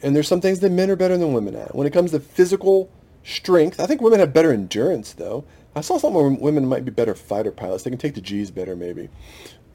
And 0.00 0.14
there's 0.14 0.28
some 0.28 0.40
things 0.40 0.60
that 0.60 0.70
men 0.70 0.90
are 0.90 0.96
better 0.96 1.18
than 1.18 1.32
women 1.32 1.56
at. 1.56 1.74
When 1.74 1.88
it 1.88 1.92
comes 1.92 2.12
to 2.12 2.20
physical 2.20 2.88
strength, 3.24 3.80
I 3.80 3.86
think 3.86 4.00
women 4.00 4.20
have 4.20 4.32
better 4.32 4.52
endurance, 4.52 5.12
though. 5.12 5.44
I 5.74 5.80
saw 5.80 5.98
something 5.98 6.14
where 6.14 6.30
women 6.30 6.68
might 6.68 6.84
be 6.84 6.92
better 6.92 7.16
fighter 7.16 7.50
pilots. 7.50 7.82
They 7.82 7.90
can 7.90 7.98
take 7.98 8.14
the 8.14 8.20
G's 8.20 8.52
better, 8.52 8.76
maybe. 8.76 9.08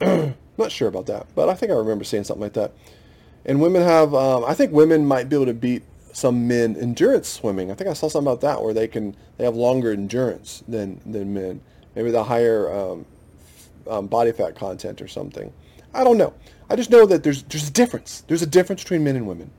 not 0.00 0.72
sure 0.72 0.88
about 0.88 1.04
that, 1.06 1.26
but 1.34 1.50
I 1.50 1.54
think 1.54 1.70
I 1.70 1.74
remember 1.74 2.04
saying 2.04 2.24
something 2.24 2.42
like 2.42 2.54
that. 2.54 2.72
And 3.44 3.60
women 3.60 3.82
have, 3.82 4.14
um, 4.14 4.46
I 4.46 4.54
think 4.54 4.72
women 4.72 5.04
might 5.04 5.28
be 5.28 5.36
able 5.36 5.46
to 5.46 5.54
beat 5.54 5.82
some 6.14 6.48
men 6.48 6.74
endurance 6.74 7.28
swimming. 7.28 7.70
I 7.70 7.74
think 7.74 7.90
I 7.90 7.92
saw 7.92 8.08
something 8.08 8.32
about 8.32 8.40
that 8.40 8.62
where 8.62 8.72
they 8.72 8.88
can 8.88 9.14
they 9.36 9.44
have 9.44 9.54
longer 9.54 9.92
endurance 9.92 10.64
than 10.66 11.00
than 11.04 11.34
men. 11.34 11.60
Maybe 11.94 12.10
the 12.10 12.24
higher 12.24 12.72
um, 12.72 13.04
um, 13.88 14.06
body 14.06 14.32
fat 14.32 14.54
content 14.54 15.00
or 15.00 15.08
something. 15.08 15.52
I 15.92 16.04
don't 16.04 16.18
know. 16.18 16.32
I 16.68 16.76
just 16.76 16.90
know 16.90 17.06
that 17.06 17.22
there's 17.22 17.42
there's 17.44 17.68
a 17.68 17.72
difference. 17.72 18.22
There's 18.28 18.42
a 18.42 18.46
difference 18.46 18.82
between 18.82 19.04
men 19.04 19.16
and 19.16 19.26
women. 19.26 19.50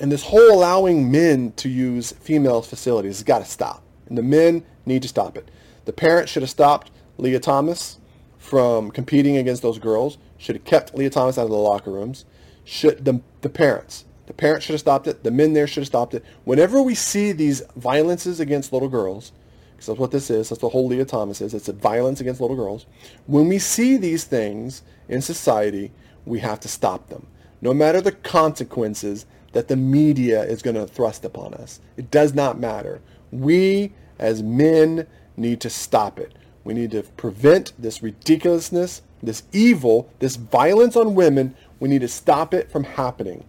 And 0.00 0.12
this 0.12 0.22
whole 0.22 0.52
allowing 0.52 1.10
men 1.10 1.52
to 1.56 1.68
use 1.68 2.12
female 2.12 2.62
facilities 2.62 3.18
has 3.18 3.24
got 3.24 3.40
to 3.40 3.44
stop. 3.44 3.82
And 4.06 4.16
the 4.16 4.22
men 4.22 4.64
need 4.86 5.02
to 5.02 5.08
stop 5.08 5.36
it. 5.36 5.50
The 5.84 5.92
parents 5.92 6.30
should 6.30 6.42
have 6.42 6.50
stopped 6.50 6.90
Lia 7.18 7.40
Thomas 7.40 7.98
from 8.38 8.90
competing 8.90 9.36
against 9.36 9.62
those 9.62 9.78
girls. 9.78 10.18
Should 10.38 10.56
have 10.56 10.64
kept 10.64 10.94
Lia 10.94 11.10
Thomas 11.10 11.36
out 11.36 11.44
of 11.44 11.50
the 11.50 11.56
locker 11.56 11.90
rooms. 11.90 12.24
Should 12.64 13.04
the, 13.04 13.20
the 13.40 13.48
parents. 13.48 14.04
The 14.26 14.34
parents 14.34 14.66
should 14.66 14.74
have 14.74 14.80
stopped 14.80 15.06
it. 15.06 15.24
The 15.24 15.30
men 15.30 15.54
there 15.54 15.66
should 15.66 15.80
have 15.80 15.88
stopped 15.88 16.14
it. 16.14 16.24
Whenever 16.44 16.82
we 16.82 16.94
see 16.94 17.32
these 17.32 17.62
violences 17.76 18.40
against 18.40 18.72
little 18.72 18.88
girls, 18.88 19.32
because 19.78 19.86
that's 19.86 19.98
what 20.00 20.10
this 20.10 20.28
is, 20.28 20.48
that's 20.48 20.60
what 20.60 20.72
whole 20.72 20.88
Lia 20.88 21.04
Thomas 21.04 21.40
is, 21.40 21.54
it's 21.54 21.68
a 21.68 21.72
violence 21.72 22.20
against 22.20 22.40
little 22.40 22.56
girls. 22.56 22.84
When 23.26 23.46
we 23.46 23.60
see 23.60 23.96
these 23.96 24.24
things 24.24 24.82
in 25.08 25.22
society, 25.22 25.92
we 26.26 26.40
have 26.40 26.58
to 26.60 26.68
stop 26.68 27.08
them. 27.08 27.28
No 27.62 27.72
matter 27.72 28.00
the 28.00 28.10
consequences 28.12 29.24
that 29.52 29.68
the 29.68 29.76
media 29.76 30.42
is 30.42 30.62
going 30.62 30.76
to 30.76 30.86
thrust 30.86 31.24
upon 31.24 31.54
us. 31.54 31.80
It 31.96 32.10
does 32.10 32.34
not 32.34 32.58
matter. 32.58 33.00
We 33.30 33.92
as 34.18 34.42
men 34.42 35.06
need 35.36 35.60
to 35.62 35.70
stop 35.70 36.18
it. 36.18 36.32
We 36.64 36.74
need 36.74 36.90
to 36.90 37.02
prevent 37.02 37.72
this 37.78 38.02
ridiculousness, 38.02 39.02
this 39.22 39.44
evil, 39.52 40.12
this 40.18 40.36
violence 40.36 40.96
on 40.96 41.14
women. 41.14 41.56
We 41.80 41.88
need 41.88 42.02
to 42.02 42.08
stop 42.08 42.52
it 42.52 42.70
from 42.70 42.84
happening. 42.84 43.44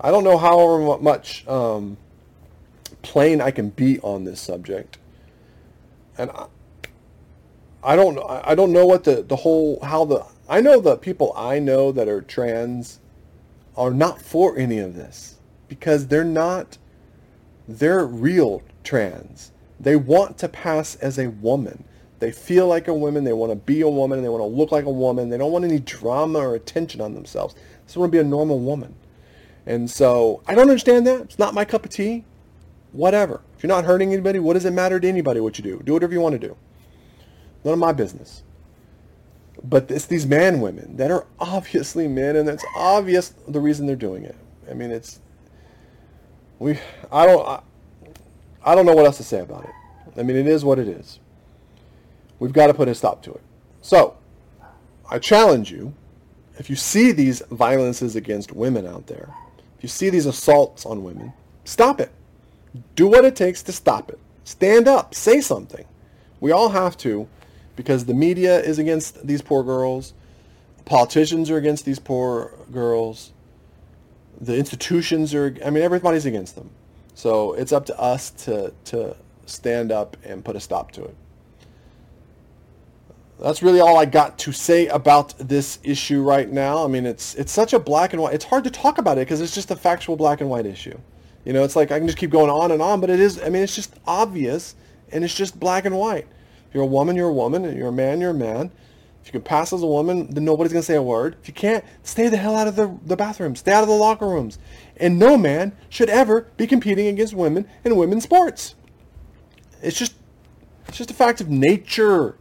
I 0.00 0.10
don't 0.10 0.24
know 0.24 0.38
how 0.38 0.96
much 0.98 1.46
um, 1.46 1.98
plain 3.02 3.40
I 3.40 3.50
can 3.50 3.68
be 3.70 4.00
on 4.00 4.24
this 4.24 4.40
subject, 4.40 4.96
and 6.20 6.30
I, 6.30 6.46
I 7.82 7.96
don't 7.96 8.18
I 8.28 8.54
don't 8.54 8.72
know 8.72 8.86
what 8.86 9.04
the 9.04 9.22
the 9.22 9.36
whole 9.36 9.80
how 9.82 10.04
the 10.04 10.24
I 10.48 10.60
know 10.60 10.80
the 10.80 10.96
people 10.96 11.32
I 11.34 11.58
know 11.58 11.92
that 11.92 12.08
are 12.08 12.20
trans 12.20 13.00
are 13.76 13.90
not 13.90 14.20
for 14.20 14.58
any 14.58 14.78
of 14.78 14.94
this 14.94 15.36
because 15.68 16.08
they're 16.08 16.24
not 16.24 16.76
they're 17.66 18.04
real 18.04 18.62
trans. 18.84 19.52
They 19.78 19.96
want 19.96 20.36
to 20.38 20.48
pass 20.48 20.96
as 20.96 21.18
a 21.18 21.30
woman. 21.30 21.84
They 22.18 22.32
feel 22.32 22.66
like 22.66 22.88
a 22.88 22.94
woman. 22.94 23.24
They 23.24 23.32
want 23.32 23.50
to 23.50 23.56
be 23.56 23.80
a 23.80 23.88
woman. 23.88 24.20
They 24.20 24.28
want 24.28 24.42
to 24.42 24.46
look 24.46 24.72
like 24.72 24.84
a 24.84 24.90
woman. 24.90 25.30
They 25.30 25.38
don't 25.38 25.52
want 25.52 25.64
any 25.64 25.78
drama 25.78 26.40
or 26.40 26.54
attention 26.54 27.00
on 27.00 27.14
themselves. 27.14 27.54
They 27.54 27.60
just 27.86 27.96
want 27.96 28.12
to 28.12 28.16
be 28.16 28.20
a 28.20 28.24
normal 28.24 28.58
woman. 28.58 28.94
And 29.64 29.90
so 29.90 30.42
I 30.46 30.54
don't 30.54 30.68
understand 30.68 31.06
that. 31.06 31.22
It's 31.22 31.38
not 31.38 31.54
my 31.54 31.64
cup 31.64 31.84
of 31.86 31.90
tea. 31.90 32.24
Whatever. 32.92 33.40
If 33.56 33.62
you're 33.62 33.68
not 33.68 33.84
hurting 33.84 34.12
anybody, 34.12 34.38
what 34.38 34.54
does 34.54 34.64
it 34.64 34.72
matter 34.72 34.98
to 34.98 35.08
anybody 35.08 35.40
what 35.40 35.58
you 35.58 35.64
do? 35.64 35.80
Do 35.84 35.92
whatever 35.92 36.12
you 36.12 36.20
want 36.20 36.40
to 36.40 36.48
do. 36.48 36.56
None 37.64 37.74
of 37.74 37.78
my 37.78 37.92
business. 37.92 38.42
But 39.62 39.90
it's 39.90 40.06
these 40.06 40.26
man 40.26 40.60
women 40.60 40.96
that 40.96 41.10
are 41.10 41.26
obviously 41.38 42.08
men, 42.08 42.36
and 42.36 42.48
that's 42.48 42.64
obvious 42.74 43.34
the 43.46 43.60
reason 43.60 43.86
they're 43.86 43.96
doing 43.96 44.24
it. 44.24 44.36
I 44.70 44.74
mean, 44.74 44.90
it's 44.90 45.20
we. 46.58 46.78
I 47.12 47.26
don't. 47.26 47.46
I, 47.46 47.60
I 48.64 48.74
don't 48.74 48.86
know 48.86 48.94
what 48.94 49.06
else 49.06 49.16
to 49.18 49.24
say 49.24 49.40
about 49.40 49.64
it. 49.64 49.70
I 50.18 50.22
mean, 50.22 50.36
it 50.36 50.46
is 50.46 50.64
what 50.64 50.78
it 50.78 50.88
is. 50.88 51.18
We've 52.38 52.52
got 52.52 52.68
to 52.68 52.74
put 52.74 52.88
a 52.88 52.94
stop 52.94 53.22
to 53.22 53.32
it. 53.32 53.42
So, 53.82 54.16
I 55.08 55.18
challenge 55.18 55.70
you, 55.70 55.94
if 56.58 56.68
you 56.68 56.76
see 56.76 57.12
these 57.12 57.42
violences 57.50 58.16
against 58.16 58.52
women 58.52 58.86
out 58.86 59.06
there, 59.06 59.32
if 59.76 59.82
you 59.82 59.88
see 59.88 60.10
these 60.10 60.26
assaults 60.26 60.84
on 60.84 61.02
women, 61.02 61.32
stop 61.64 62.00
it. 62.00 62.10
Do 62.94 63.08
what 63.08 63.24
it 63.24 63.36
takes 63.36 63.62
to 63.64 63.72
stop 63.72 64.10
it. 64.10 64.18
Stand 64.44 64.88
up. 64.88 65.14
Say 65.14 65.40
something. 65.40 65.84
We 66.40 66.52
all 66.52 66.70
have 66.70 66.96
to 66.98 67.28
because 67.76 68.04
the 68.04 68.14
media 68.14 68.60
is 68.60 68.78
against 68.78 69.26
these 69.26 69.42
poor 69.42 69.62
girls. 69.62 70.14
Politicians 70.84 71.50
are 71.50 71.56
against 71.56 71.84
these 71.84 71.98
poor 71.98 72.52
girls. 72.72 73.32
The 74.40 74.56
institutions 74.56 75.34
are, 75.34 75.56
I 75.64 75.70
mean, 75.70 75.82
everybody's 75.82 76.26
against 76.26 76.56
them. 76.56 76.70
So 77.14 77.52
it's 77.52 77.72
up 77.72 77.86
to 77.86 77.98
us 77.98 78.30
to, 78.44 78.72
to 78.86 79.16
stand 79.46 79.92
up 79.92 80.16
and 80.24 80.44
put 80.44 80.56
a 80.56 80.60
stop 80.60 80.92
to 80.92 81.04
it. 81.04 81.16
That's 83.40 83.62
really 83.62 83.80
all 83.80 83.96
I 83.96 84.04
got 84.04 84.38
to 84.40 84.52
say 84.52 84.86
about 84.88 85.34
this 85.38 85.78
issue 85.82 86.22
right 86.22 86.50
now. 86.50 86.84
I 86.84 86.88
mean, 86.88 87.06
it's 87.06 87.34
it's 87.36 87.52
such 87.52 87.72
a 87.72 87.78
black 87.78 88.12
and 88.12 88.20
white. 88.20 88.34
It's 88.34 88.44
hard 88.44 88.64
to 88.64 88.70
talk 88.70 88.98
about 88.98 89.16
it 89.16 89.22
because 89.22 89.40
it's 89.40 89.54
just 89.54 89.70
a 89.70 89.76
factual 89.76 90.16
black 90.16 90.42
and 90.42 90.50
white 90.50 90.66
issue. 90.66 90.98
You 91.44 91.52
know, 91.52 91.64
it's 91.64 91.76
like 91.76 91.90
I 91.90 91.98
can 91.98 92.06
just 92.06 92.18
keep 92.18 92.30
going 92.30 92.50
on 92.50 92.70
and 92.70 92.82
on, 92.82 93.00
but 93.00 93.10
it 93.10 93.20
is. 93.20 93.40
I 93.42 93.48
mean, 93.48 93.62
it's 93.62 93.74
just 93.74 93.94
obvious 94.06 94.74
and 95.12 95.24
it's 95.24 95.34
just 95.34 95.58
black 95.58 95.84
and 95.84 95.96
white. 95.96 96.26
If 96.68 96.74
you're 96.74 96.84
a 96.84 96.86
woman, 96.86 97.16
you're 97.16 97.28
a 97.28 97.32
woman. 97.32 97.64
If 97.64 97.76
you're 97.76 97.88
a 97.88 97.92
man, 97.92 98.20
you're 98.20 98.30
a 98.30 98.34
man. 98.34 98.70
If 99.20 99.26
you 99.26 99.32
can 99.32 99.42
pass 99.42 99.72
as 99.72 99.82
a 99.82 99.86
woman, 99.86 100.32
then 100.32 100.44
nobody's 100.44 100.72
going 100.72 100.82
to 100.82 100.86
say 100.86 100.96
a 100.96 101.02
word. 101.02 101.36
If 101.42 101.48
you 101.48 101.54
can't, 101.54 101.84
stay 102.02 102.28
the 102.28 102.36
hell 102.36 102.56
out 102.56 102.68
of 102.68 102.76
the, 102.76 102.96
the 103.04 103.16
bathroom. 103.16 103.54
Stay 103.54 103.72
out 103.72 103.82
of 103.82 103.88
the 103.88 103.94
locker 103.94 104.26
rooms. 104.26 104.58
And 104.96 105.18
no 105.18 105.36
man 105.36 105.76
should 105.88 106.08
ever 106.08 106.46
be 106.56 106.66
competing 106.66 107.06
against 107.06 107.34
women 107.34 107.66
in 107.84 107.96
women's 107.96 108.24
sports. 108.24 108.74
It's 109.82 109.98
just, 109.98 110.14
it's 110.88 110.98
just 110.98 111.10
a 111.10 111.14
fact 111.14 111.40
of 111.40 111.48
nature. 111.48 112.36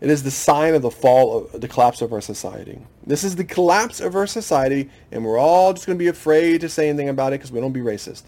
It 0.00 0.08
is 0.08 0.22
the 0.22 0.30
sign 0.30 0.74
of 0.74 0.82
the 0.82 0.90
fall 0.90 1.46
of 1.52 1.60
the 1.60 1.68
collapse 1.68 2.00
of 2.00 2.12
our 2.12 2.22
society. 2.22 2.78
This 3.06 3.22
is 3.22 3.36
the 3.36 3.44
collapse 3.44 4.00
of 4.00 4.16
our 4.16 4.26
society, 4.26 4.88
and 5.12 5.24
we're 5.24 5.38
all 5.38 5.74
just 5.74 5.86
going 5.86 5.98
to 5.98 6.02
be 6.02 6.08
afraid 6.08 6.62
to 6.62 6.68
say 6.70 6.88
anything 6.88 7.10
about 7.10 7.32
it 7.32 7.38
because 7.38 7.52
we 7.52 7.60
don't 7.60 7.72
be 7.72 7.80
racist. 7.80 8.22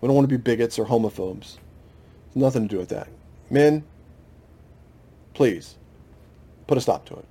We 0.00 0.08
don't 0.08 0.14
want 0.14 0.28
to 0.28 0.36
be 0.36 0.36
bigots 0.36 0.78
or 0.78 0.84
homophobes. 0.84 1.56
Nothing 2.34 2.68
to 2.68 2.68
do 2.68 2.78
with 2.78 2.90
that. 2.90 3.08
Men, 3.48 3.84
please 5.32 5.76
put 6.66 6.76
a 6.76 6.80
stop 6.80 7.06
to 7.06 7.14
it. 7.14 7.24